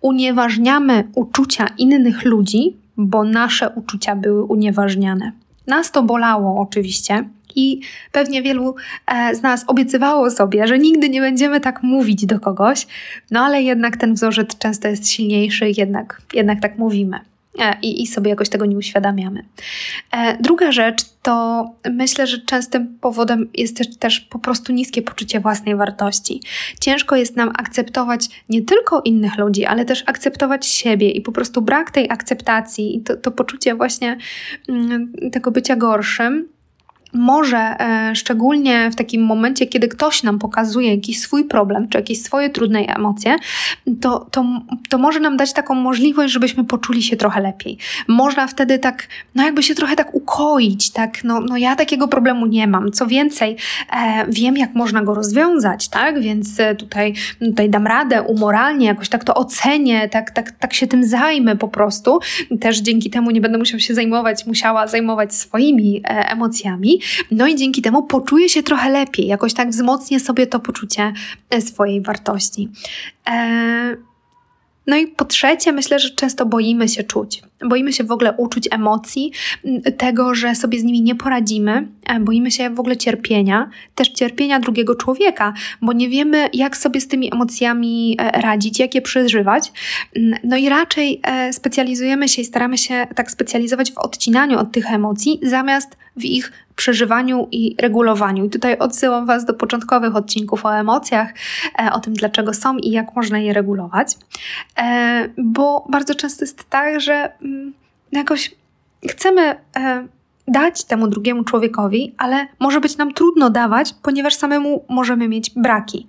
Unieważniamy 0.00 1.04
uczucia 1.14 1.66
innych 1.78 2.24
ludzi, 2.24 2.76
bo 2.96 3.24
nasze 3.24 3.70
uczucia 3.70 4.16
były 4.16 4.44
unieważniane. 4.44 5.32
Nas 5.66 5.92
to 5.92 6.02
bolało 6.02 6.60
oczywiście, 6.60 7.28
i 7.56 7.80
pewnie 8.12 8.42
wielu 8.42 8.74
e, 9.06 9.34
z 9.34 9.42
nas 9.42 9.64
obiecywało 9.66 10.30
sobie, 10.30 10.66
że 10.66 10.78
nigdy 10.78 11.08
nie 11.08 11.20
będziemy 11.20 11.60
tak 11.60 11.82
mówić 11.82 12.26
do 12.26 12.40
kogoś, 12.40 12.86
no 13.30 13.40
ale 13.40 13.62
jednak 13.62 13.96
ten 13.96 14.14
wzorzec 14.14 14.58
często 14.58 14.88
jest 14.88 15.08
silniejszy, 15.08 15.72
jednak, 15.76 16.22
jednak 16.34 16.60
tak 16.60 16.78
mówimy. 16.78 17.20
E, 17.58 17.76
I, 17.82 18.02
I, 18.02 18.06
sobie 18.06 18.30
jakoś 18.30 18.48
tego 18.48 18.66
nie 18.66 18.76
uświadamiamy. 18.76 19.44
E, 20.12 20.36
druga 20.42 20.72
rzecz 20.72 21.04
to 21.22 21.64
myślę, 21.90 22.26
że 22.26 22.38
częstym 22.38 22.98
powodem 23.00 23.48
jest 23.54 23.76
też, 23.76 23.96
też 23.96 24.20
po 24.20 24.38
prostu 24.38 24.72
niskie 24.72 25.02
poczucie 25.02 25.40
własnej 25.40 25.76
wartości. 25.76 26.40
Ciężko 26.80 27.16
jest 27.16 27.36
nam 27.36 27.52
akceptować 27.58 28.28
nie 28.48 28.62
tylko 28.62 29.00
innych 29.00 29.38
ludzi, 29.38 29.64
ale 29.64 29.84
też 29.84 30.02
akceptować 30.06 30.66
siebie 30.66 31.10
i 31.10 31.20
po 31.20 31.32
prostu 31.32 31.62
brak 31.62 31.90
tej 31.90 32.10
akceptacji 32.10 32.96
i 32.96 33.00
to, 33.00 33.16
to 33.16 33.30
poczucie 33.30 33.74
właśnie 33.74 34.16
mm, 34.68 35.12
tego 35.32 35.50
bycia 35.50 35.76
gorszym 35.76 36.48
może 37.16 37.58
e, 37.58 38.12
szczególnie 38.14 38.90
w 38.90 38.96
takim 38.96 39.22
momencie, 39.22 39.66
kiedy 39.66 39.88
ktoś 39.88 40.22
nam 40.22 40.38
pokazuje 40.38 40.94
jakiś 40.94 41.20
swój 41.20 41.44
problem, 41.44 41.88
czy 41.88 41.98
jakieś 41.98 42.22
swoje 42.22 42.50
trudne 42.50 42.78
emocje, 42.80 43.36
to, 44.00 44.26
to, 44.30 44.44
to 44.88 44.98
może 44.98 45.20
nam 45.20 45.36
dać 45.36 45.52
taką 45.52 45.74
możliwość, 45.74 46.32
żebyśmy 46.32 46.64
poczuli 46.64 47.02
się 47.02 47.16
trochę 47.16 47.40
lepiej. 47.40 47.78
Można 48.08 48.46
wtedy 48.46 48.78
tak, 48.78 49.08
no 49.34 49.44
jakby 49.44 49.62
się 49.62 49.74
trochę 49.74 49.96
tak 49.96 50.14
ukoić, 50.14 50.90
tak, 50.90 51.24
no, 51.24 51.40
no 51.40 51.56
ja 51.56 51.76
takiego 51.76 52.08
problemu 52.08 52.46
nie 52.46 52.66
mam. 52.66 52.92
Co 52.92 53.06
więcej, 53.06 53.56
e, 53.92 54.26
wiem, 54.28 54.56
jak 54.56 54.74
można 54.74 55.02
go 55.02 55.14
rozwiązać, 55.14 55.88
tak, 55.88 56.20
więc 56.20 56.60
e, 56.60 56.74
tutaj, 56.74 57.14
tutaj 57.40 57.70
dam 57.70 57.86
radę 57.86 58.22
umoralnie, 58.22 58.86
jakoś 58.86 59.08
tak 59.08 59.24
to 59.24 59.34
ocenię, 59.34 60.08
tak, 60.08 60.30
tak, 60.30 60.50
tak 60.50 60.74
się 60.74 60.86
tym 60.86 61.04
zajmę 61.04 61.56
po 61.56 61.68
prostu. 61.68 62.18
Też 62.60 62.78
dzięki 62.78 63.10
temu 63.10 63.30
nie 63.30 63.40
będę 63.40 63.58
musiał 63.58 63.80
się 63.80 63.94
zajmować, 63.94 64.46
musiała 64.46 64.86
zajmować 64.86 65.34
swoimi 65.34 66.02
e, 66.04 66.30
emocjami. 66.30 67.00
No 67.30 67.46
i 67.46 67.56
dzięki 67.56 67.82
temu 67.82 68.02
poczuję 68.02 68.48
się 68.48 68.62
trochę 68.62 68.90
lepiej, 68.90 69.26
jakoś 69.26 69.54
tak 69.54 69.70
wzmocnię 69.70 70.20
sobie 70.20 70.46
to 70.46 70.60
poczucie 70.60 71.12
e, 71.50 71.60
swojej 71.60 72.00
wartości. 72.00 72.68
E, 73.28 73.96
no 74.86 74.96
i 74.96 75.06
po 75.06 75.24
trzecie, 75.24 75.72
myślę, 75.72 75.98
że 75.98 76.10
często 76.10 76.46
boimy 76.46 76.88
się 76.88 77.04
czuć. 77.04 77.42
Boimy 77.68 77.92
się 77.92 78.04
w 78.04 78.10
ogóle 78.10 78.32
uczuć 78.32 78.68
emocji, 78.70 79.32
tego, 79.96 80.34
że 80.34 80.54
sobie 80.54 80.80
z 80.80 80.84
nimi 80.84 81.02
nie 81.02 81.14
poradzimy, 81.14 81.88
e, 82.06 82.20
boimy 82.20 82.50
się 82.50 82.70
w 82.70 82.80
ogóle 82.80 82.96
cierpienia, 82.96 83.70
też 83.94 84.08
cierpienia 84.08 84.60
drugiego 84.60 84.94
człowieka, 84.94 85.52
bo 85.82 85.92
nie 85.92 86.08
wiemy, 86.08 86.48
jak 86.52 86.76
sobie 86.76 87.00
z 87.00 87.08
tymi 87.08 87.34
emocjami 87.34 88.16
radzić, 88.32 88.78
jak 88.78 88.94
je 88.94 89.02
przeżywać. 89.02 89.72
No 90.44 90.56
i 90.56 90.68
raczej 90.68 91.20
specjalizujemy 91.52 92.28
się 92.28 92.42
i 92.42 92.44
staramy 92.44 92.78
się 92.78 93.06
tak 93.14 93.30
specjalizować 93.30 93.92
w 93.92 93.98
odcinaniu 93.98 94.58
od 94.58 94.72
tych 94.72 94.92
emocji, 94.92 95.40
zamiast 95.42 95.96
w 96.16 96.24
ich 96.24 96.52
przeżywaniu 96.76 97.48
i 97.52 97.76
regulowaniu. 97.80 98.44
I 98.44 98.50
tutaj 98.50 98.78
odsyłam 98.78 99.26
Was 99.26 99.44
do 99.44 99.54
początkowych 99.54 100.16
odcinków 100.16 100.64
o 100.66 100.76
emocjach, 100.76 101.34
o 101.92 102.00
tym, 102.00 102.14
dlaczego 102.14 102.54
są 102.54 102.76
i 102.76 102.90
jak 102.90 103.16
można 103.16 103.38
je 103.38 103.52
regulować, 103.52 104.16
bo 105.38 105.86
bardzo 105.88 106.14
często 106.14 106.44
jest 106.44 106.70
tak, 106.70 107.00
że 107.00 107.32
mm, 107.42 107.72
jakoś 108.12 108.54
chcemy 109.08 109.56
e, 109.76 110.06
dać 110.48 110.84
temu 110.84 111.08
drugiemu 111.08 111.44
człowiekowi, 111.44 112.14
ale 112.18 112.46
może 112.60 112.80
być 112.80 112.96
nam 112.96 113.12
trudno 113.12 113.50
dawać, 113.50 113.94
ponieważ 114.02 114.34
samemu 114.34 114.84
możemy 114.88 115.28
mieć 115.28 115.50
braki. 115.56 116.06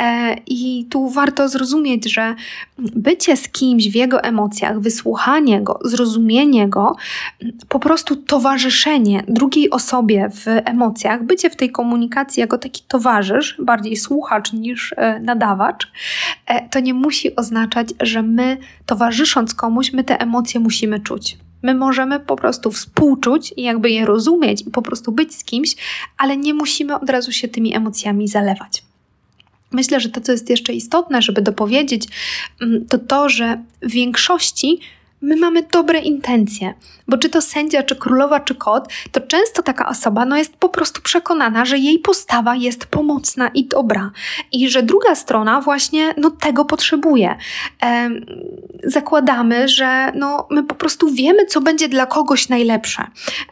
E, 0.00 0.36
I 0.46 0.86
tu 0.90 1.08
warto 1.08 1.48
zrozumieć, 1.48 2.12
że 2.12 2.34
bycie 2.78 3.36
z 3.36 3.48
kimś 3.48 3.88
w 3.88 3.94
jego 3.94 4.22
emocjach, 4.22 4.80
wysłuchanie 4.80 5.60
go, 5.60 5.78
zrozumienie 5.84 6.68
go, 6.68 6.96
po 7.68 7.78
prostu 7.78 8.16
towarzyszenie 8.16 9.24
drugiej 9.28 9.70
osobie 9.70 10.30
w 10.30 10.46
emocjach, 10.46 11.24
bycie 11.24 11.50
w 11.50 11.56
tej 11.56 11.70
komunikacji 11.70 12.40
jako 12.40 12.58
taki 12.58 12.82
towarzysz, 12.88 13.56
bardziej 13.58 13.96
słuchacz 13.96 14.52
niż 14.52 14.94
e, 14.96 15.20
nadawacz, 15.20 15.92
e, 16.46 16.68
to 16.68 16.80
nie 16.80 16.94
musi 16.94 17.36
oznaczać, 17.36 17.88
że 18.00 18.22
my 18.22 18.56
towarzysząc 18.86 19.54
komuś, 19.54 19.92
my 19.92 20.04
te 20.04 20.20
emocje 20.20 20.60
musimy 20.60 21.00
czuć. 21.00 21.36
My 21.62 21.74
możemy 21.74 22.20
po 22.20 22.36
prostu 22.36 22.72
współczuć 22.72 23.54
i 23.56 23.62
jakby 23.62 23.90
je 23.90 24.06
rozumieć 24.06 24.62
i 24.66 24.70
po 24.70 24.82
prostu 24.82 25.12
być 25.12 25.34
z 25.34 25.44
kimś, 25.44 25.76
ale 26.18 26.36
nie 26.36 26.54
musimy 26.54 27.00
od 27.00 27.10
razu 27.10 27.32
się 27.32 27.48
tymi 27.48 27.76
emocjami 27.76 28.28
zalewać. 28.28 28.82
Myślę, 29.72 30.00
że 30.00 30.08
to, 30.08 30.20
co 30.20 30.32
jest 30.32 30.50
jeszcze 30.50 30.72
istotne, 30.72 31.22
żeby 31.22 31.42
dopowiedzieć, 31.42 32.08
mm, 32.60 32.86
to 32.86 32.98
to, 32.98 33.28
że 33.28 33.62
w 33.82 33.90
większości 33.90 34.80
my 35.22 35.36
mamy 35.36 35.62
dobre 35.62 35.98
intencje, 35.98 36.74
bo 37.08 37.18
czy 37.18 37.28
to 37.28 37.42
sędzia, 37.42 37.82
czy 37.82 37.96
królowa, 37.96 38.40
czy 38.40 38.54
kot, 38.54 38.88
to 39.12 39.20
często 39.20 39.62
taka 39.62 39.88
osoba 39.88 40.24
no, 40.24 40.36
jest 40.36 40.56
po 40.56 40.68
prostu 40.68 41.02
przekonana, 41.02 41.64
że 41.64 41.78
jej 41.78 41.98
postawa 41.98 42.56
jest 42.56 42.86
pomocna 42.86 43.48
i 43.54 43.66
dobra 43.66 44.10
i 44.52 44.68
że 44.68 44.82
druga 44.82 45.14
strona 45.14 45.60
właśnie 45.60 46.14
no, 46.16 46.30
tego 46.30 46.64
potrzebuje. 46.64 47.36
Ehm, 47.80 48.26
zakładamy, 48.84 49.68
że 49.68 50.12
no, 50.14 50.46
my 50.50 50.64
po 50.64 50.74
prostu 50.74 51.10
wiemy, 51.10 51.46
co 51.46 51.60
będzie 51.60 51.88
dla 51.88 52.06
kogoś 52.06 52.48
najlepsze, 52.48 53.06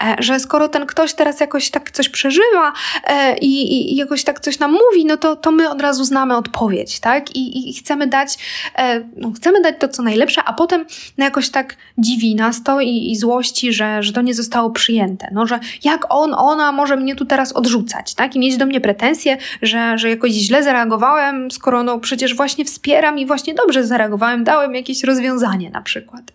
e, 0.05 0.17
że 0.19 0.41
skoro 0.41 0.69
ten 0.69 0.87
ktoś 0.87 1.15
teraz 1.15 1.41
jakoś 1.41 1.71
tak 1.71 1.91
coś 1.91 2.09
przeżywa 2.09 2.73
e, 3.05 3.39
i, 3.39 3.93
i, 3.93 3.97
jakoś 3.97 4.25
tak 4.25 4.41
coś 4.41 4.59
nam 4.59 4.73
mówi, 4.73 5.05
no 5.05 5.17
to, 5.17 5.37
to 5.37 5.51
my 5.51 5.71
od 5.71 5.81
razu 5.81 6.05
znamy 6.05 6.37
odpowiedź, 6.37 7.01
tak? 7.01 7.37
I, 7.37 7.71
i 7.71 7.75
chcemy 7.75 8.07
dać, 8.07 8.39
e, 8.79 9.01
no, 9.17 9.33
chcemy 9.33 9.61
dać 9.61 9.75
to, 9.79 9.89
co 9.89 10.03
najlepsze, 10.03 10.45
a 10.45 10.53
potem 10.53 10.85
no, 11.19 11.25
jakoś 11.25 11.51
tak 11.51 11.60
tak 11.63 11.77
dziwi 11.99 12.35
nas 12.35 12.63
to 12.63 12.81
i, 12.81 13.11
i 13.11 13.17
złości, 13.17 13.73
że, 13.73 14.03
że 14.03 14.13
to 14.13 14.23
nie 14.23 14.35
zostało 14.35 14.71
przyjęte. 14.71 15.29
No, 15.33 15.47
że 15.47 15.61
jak 15.85 16.07
on, 16.09 16.35
ona 16.35 16.73
może 16.73 16.97
mnie 16.97 17.17
tu 17.17 17.25
teraz 17.25 17.53
odrzucać, 17.53 18.15
tak? 18.15 18.37
I 18.37 18.39
mieć 18.39 18.57
do 18.57 18.67
mnie 18.67 18.81
pretensje, 18.81 19.37
że, 19.63 19.99
że 19.99 20.11
jakoś 20.11 20.31
źle 20.31 20.63
zareagowałem, 20.63 21.51
skoro 21.51 21.83
no 21.83 21.99
przecież 21.99 22.37
właśnie 22.37 22.65
wspieram 22.65 23.19
i 23.19 23.27
właśnie 23.27 23.55
dobrze 23.55 23.85
zareagowałem, 23.85 24.45
dałem 24.45 24.75
jakieś 24.75 25.05
rozwiązanie 25.05 25.71
na 25.71 25.83
przykład. 25.83 26.33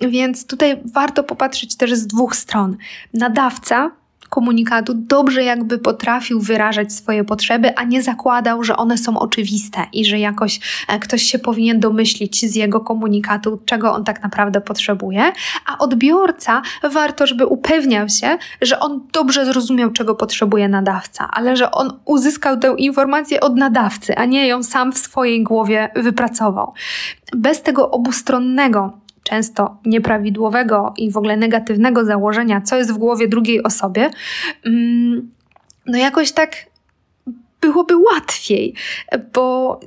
Więc 0.00 0.46
tutaj 0.46 0.76
warto 0.84 1.24
popatrzeć 1.24 1.76
też 1.76 1.94
z 1.94 2.06
dwóch 2.06 2.36
stron. 2.36 2.76
Nadawca 3.14 3.90
komunikatu 4.30 4.94
dobrze 4.94 5.44
jakby 5.44 5.78
potrafił 5.78 6.40
wyrażać 6.40 6.92
swoje 6.92 7.24
potrzeby, 7.24 7.76
a 7.76 7.84
nie 7.84 8.02
zakładał, 8.02 8.64
że 8.64 8.76
one 8.76 8.98
są 8.98 9.18
oczywiste 9.18 9.86
i 9.92 10.04
że 10.04 10.18
jakoś 10.18 10.60
e, 10.88 10.98
ktoś 10.98 11.22
się 11.22 11.38
powinien 11.38 11.80
domyślić 11.80 12.50
z 12.50 12.54
jego 12.54 12.80
komunikatu, 12.80 13.60
czego 13.64 13.92
on 13.92 14.04
tak 14.04 14.22
naprawdę 14.22 14.60
potrzebuje, 14.60 15.32
a 15.66 15.78
odbiorca 15.78 16.62
warto, 16.82 17.26
żeby 17.26 17.46
upewniał 17.46 18.08
się, 18.08 18.38
że 18.62 18.80
on 18.80 19.00
dobrze 19.12 19.46
zrozumiał, 19.46 19.90
czego 19.90 20.14
potrzebuje 20.14 20.68
nadawca, 20.68 21.28
ale 21.32 21.56
że 21.56 21.70
on 21.70 21.92
uzyskał 22.04 22.58
tę 22.58 22.74
informację 22.78 23.40
od 23.40 23.56
nadawcy, 23.56 24.16
a 24.16 24.24
nie 24.24 24.46
ją 24.46 24.62
sam 24.62 24.92
w 24.92 24.98
swojej 24.98 25.42
głowie 25.42 25.90
wypracował. 25.96 26.72
Bez 27.36 27.62
tego 27.62 27.90
obustronnego 27.90 28.92
często 29.30 29.76
nieprawidłowego 29.84 30.94
i 30.96 31.10
w 31.10 31.16
ogóle 31.16 31.36
negatywnego 31.36 32.04
założenia, 32.04 32.60
co 32.60 32.76
jest 32.76 32.92
w 32.92 32.98
głowie 32.98 33.28
drugiej 33.28 33.62
osobie, 33.62 34.10
mm, 34.64 35.30
no 35.86 35.98
jakoś 35.98 36.32
tak 36.32 36.56
byłoby 37.60 37.96
łatwiej, 37.96 38.74
bo 39.32 39.80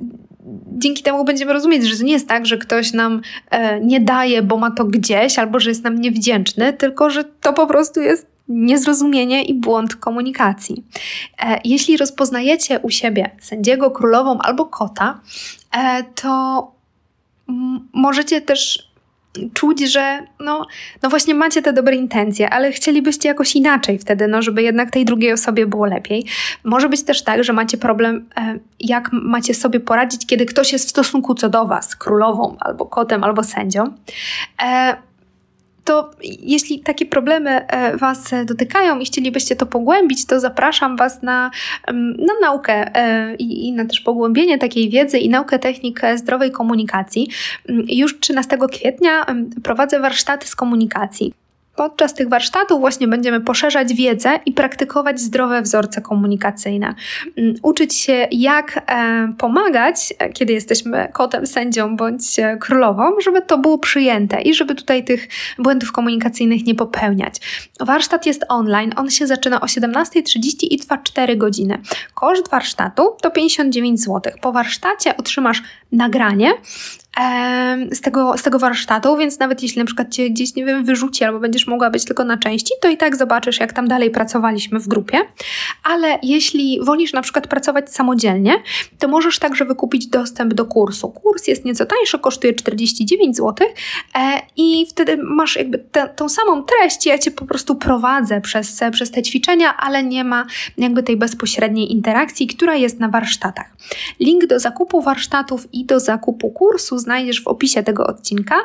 dzięki 0.77 1.03
temu 1.03 1.25
będziemy 1.25 1.53
rozumieć, 1.53 1.87
że 1.87 1.97
to 1.97 2.03
nie 2.03 2.13
jest 2.13 2.27
tak, 2.27 2.45
że 2.45 2.57
ktoś 2.57 2.93
nam 2.93 3.21
e, 3.49 3.79
nie 3.79 3.99
daje, 3.99 4.41
bo 4.41 4.57
ma 4.57 4.71
to 4.71 4.85
gdzieś, 4.85 5.39
albo 5.39 5.59
że 5.59 5.69
jest 5.69 5.83
nam 5.83 6.01
niewdzięczny, 6.01 6.73
tylko 6.73 7.09
że 7.09 7.23
to 7.23 7.53
po 7.53 7.67
prostu 7.67 8.01
jest 8.01 8.27
niezrozumienie 8.47 9.43
i 9.43 9.53
błąd 9.53 9.95
komunikacji. 9.95 10.83
E, 11.43 11.59
jeśli 11.65 11.97
rozpoznajecie 11.97 12.79
u 12.79 12.89
siebie 12.89 13.29
sędziego, 13.39 13.91
królową 13.91 14.37
albo 14.39 14.65
kota, 14.65 15.19
e, 15.77 16.03
to 16.03 16.71
możecie 17.93 18.41
też 18.41 18.92
czuć, 19.53 19.91
że 19.91 20.19
no, 20.39 20.67
no 21.03 21.09
właśnie 21.09 21.35
macie 21.35 21.61
te 21.61 21.73
dobre 21.73 21.95
intencje, 21.95 22.49
ale 22.49 22.71
chcielibyście 22.71 23.29
jakoś 23.29 23.55
inaczej 23.55 23.99
wtedy, 23.99 24.27
no 24.27 24.41
żeby 24.41 24.63
jednak 24.63 24.91
tej 24.91 25.05
drugiej 25.05 25.33
osobie 25.33 25.65
było 25.65 25.85
lepiej. 25.85 26.25
Może 26.63 26.89
być 26.89 27.03
też 27.03 27.23
tak, 27.23 27.43
że 27.43 27.53
macie 27.53 27.77
problem, 27.77 28.25
e, 28.37 28.59
jak 28.79 29.09
macie 29.11 29.53
sobie 29.53 29.79
poradzić, 29.79 30.25
kiedy 30.25 30.45
ktoś 30.45 30.73
jest 30.73 30.87
w 30.87 30.89
stosunku 30.89 31.35
co 31.35 31.49
do 31.49 31.65
was, 31.65 31.95
królową, 31.95 32.55
albo 32.59 32.85
kotem, 32.85 33.23
albo 33.23 33.43
sędzią. 33.43 33.83
E, 34.63 34.97
to 35.83 36.11
jeśli 36.23 36.79
takie 36.79 37.05
problemy 37.05 37.67
e, 37.67 37.97
Was 37.97 38.31
dotykają 38.45 38.99
i 38.99 39.05
chcielibyście 39.05 39.55
to 39.55 39.65
pogłębić, 39.65 40.25
to 40.25 40.39
zapraszam 40.39 40.97
Was 40.97 41.23
na, 41.23 41.51
na 42.17 42.33
naukę 42.41 42.95
e, 42.95 43.35
i, 43.35 43.67
i 43.67 43.71
na 43.71 43.85
też 43.85 44.01
pogłębienie 44.01 44.57
takiej 44.57 44.89
wiedzy 44.89 45.19
i 45.19 45.29
naukę 45.29 45.59
technik 45.59 46.01
zdrowej 46.15 46.51
komunikacji. 46.51 47.27
Już 47.87 48.19
13 48.19 48.57
kwietnia 48.71 49.25
prowadzę 49.63 49.99
warsztaty 49.99 50.47
z 50.47 50.55
komunikacji. 50.55 51.42
Podczas 51.75 52.13
tych 52.13 52.29
warsztatów 52.29 52.79
właśnie 52.79 53.07
będziemy 53.07 53.41
poszerzać 53.41 53.93
wiedzę 53.93 54.39
i 54.45 54.51
praktykować 54.53 55.19
zdrowe 55.19 55.61
wzorce 55.61 56.01
komunikacyjne. 56.01 56.95
Mm, 57.37 57.55
uczyć 57.63 57.95
się, 57.95 58.27
jak 58.31 58.83
e, 58.87 59.33
pomagać, 59.37 60.13
e, 60.19 60.29
kiedy 60.29 60.53
jesteśmy 60.53 61.09
kotem, 61.13 61.47
sędzią 61.47 61.97
bądź 61.97 62.39
e, 62.39 62.57
królową, 62.57 63.03
żeby 63.21 63.41
to 63.41 63.57
było 63.57 63.77
przyjęte 63.77 64.41
i 64.41 64.53
żeby 64.53 64.75
tutaj 64.75 65.03
tych 65.03 65.27
błędów 65.59 65.91
komunikacyjnych 65.91 66.65
nie 66.65 66.75
popełniać. 66.75 67.35
Warsztat 67.79 68.25
jest 68.25 68.45
online, 68.49 68.91
on 68.95 69.09
się 69.09 69.27
zaczyna 69.27 69.61
o 69.61 69.65
17.30 69.65 70.39
i 70.61 70.77
trwa 70.77 70.97
4 70.97 71.37
godziny. 71.37 71.81
Koszt 72.13 72.49
warsztatu 72.49 73.17
to 73.21 73.31
59 73.31 73.99
zł. 73.99 74.33
Po 74.41 74.51
warsztacie 74.51 75.17
otrzymasz 75.17 75.63
nagranie 75.91 76.53
z 77.91 78.01
tego, 78.01 78.37
z 78.37 78.43
tego 78.43 78.59
warsztatu, 78.59 79.17
więc 79.17 79.39
nawet 79.39 79.63
jeśli 79.63 79.79
na 79.79 79.85
przykład 79.85 80.13
cię 80.13 80.29
gdzieś, 80.29 80.55
nie 80.55 80.65
wiem, 80.65 80.85
wyrzuci 80.85 81.23
albo 81.23 81.39
będziesz 81.39 81.67
mogła 81.67 81.89
być 81.89 82.05
tylko 82.05 82.23
na 82.23 82.37
części, 82.37 82.73
to 82.81 82.89
i 82.89 82.97
tak 82.97 83.15
zobaczysz, 83.15 83.59
jak 83.59 83.73
tam 83.73 83.87
dalej 83.87 84.11
pracowaliśmy 84.11 84.79
w 84.79 84.87
grupie. 84.87 85.17
Ale 85.83 86.19
jeśli 86.23 86.79
wolisz 86.81 87.13
na 87.13 87.21
przykład 87.21 87.47
pracować 87.47 87.93
samodzielnie, 87.93 88.53
to 88.99 89.07
możesz 89.07 89.39
także 89.39 89.65
wykupić 89.65 90.07
dostęp 90.07 90.53
do 90.53 90.65
kursu. 90.65 91.09
Kurs 91.09 91.47
jest 91.47 91.65
nieco 91.65 91.85
tańszy, 91.85 92.19
kosztuje 92.19 92.53
49 92.53 93.37
zł 93.37 93.67
e, 94.15 94.39
i 94.57 94.85
wtedy 94.89 95.17
masz 95.17 95.55
jakby 95.55 95.85
tą 96.15 96.29
samą 96.29 96.63
treść, 96.63 97.05
ja 97.05 97.17
cię 97.17 97.31
po 97.31 97.45
prostu 97.45 97.75
prowadzę 97.75 98.41
przez, 98.41 98.79
przez 98.91 99.11
te 99.11 99.21
ćwiczenia, 99.21 99.77
ale 99.77 100.03
nie 100.03 100.23
ma 100.23 100.45
jakby 100.77 101.03
tej 101.03 101.17
bezpośredniej 101.17 101.91
interakcji, 101.91 102.47
która 102.47 102.75
jest 102.75 102.99
na 102.99 103.09
warsztatach. 103.09 103.73
Link 104.19 104.45
do 104.45 104.59
zakupu 104.59 105.01
warsztatów 105.01 105.73
i 105.73 105.85
do 105.85 105.99
zakupu 105.99 106.49
kursu 106.49 107.02
znajdziesz 107.03 107.43
w 107.43 107.47
opisie 107.47 107.83
tego 107.83 108.07
odcinka 108.07 108.55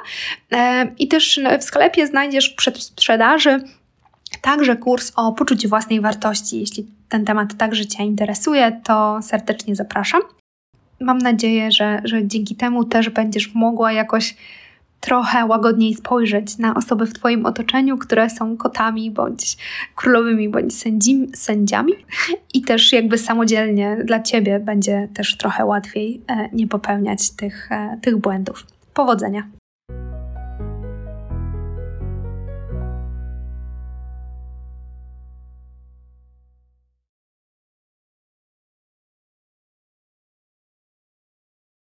e, 0.52 0.86
i 0.98 1.08
też 1.08 1.40
w 1.60 1.64
sklepie 1.64 2.06
znajdziesz 2.06 2.52
w 2.52 2.56
przedsprzedaży 2.56 3.60
także 4.42 4.76
kurs 4.76 5.12
o 5.16 5.32
poczuciu 5.32 5.68
własnej 5.68 6.00
wartości. 6.00 6.60
Jeśli 6.60 6.86
ten 7.08 7.24
temat 7.24 7.56
także 7.56 7.86
Cię 7.86 8.04
interesuje, 8.04 8.80
to 8.84 9.22
serdecznie 9.22 9.76
zapraszam. 9.76 10.20
Mam 11.00 11.18
nadzieję, 11.18 11.72
że, 11.72 12.00
że 12.04 12.26
dzięki 12.26 12.56
temu 12.56 12.84
też 12.84 13.10
będziesz 13.10 13.54
mogła 13.54 13.92
jakoś 13.92 14.36
trochę 15.00 15.46
łagodniej 15.46 15.94
spojrzeć 15.94 16.58
na 16.58 16.74
osoby 16.74 17.06
w 17.06 17.12
Twoim 17.12 17.46
otoczeniu, 17.46 17.98
które 17.98 18.30
są 18.30 18.56
kotami, 18.56 19.10
bądź 19.10 19.56
królowymi, 19.96 20.48
bądź 20.48 20.74
sędzim, 20.78 21.26
sędziami 21.34 21.92
i 22.54 22.62
też 22.62 22.92
jakby 22.92 23.18
samodzielnie 23.18 23.96
dla 24.04 24.22
Ciebie 24.22 24.60
będzie 24.60 25.08
też 25.14 25.36
trochę 25.36 25.64
łatwiej 25.64 26.22
e, 26.28 26.48
nie 26.52 26.66
popełniać 26.68 27.30
tych, 27.30 27.72
e, 27.72 27.98
tych 28.02 28.16
błędów. 28.16 28.66
Powodzenia! 28.94 29.57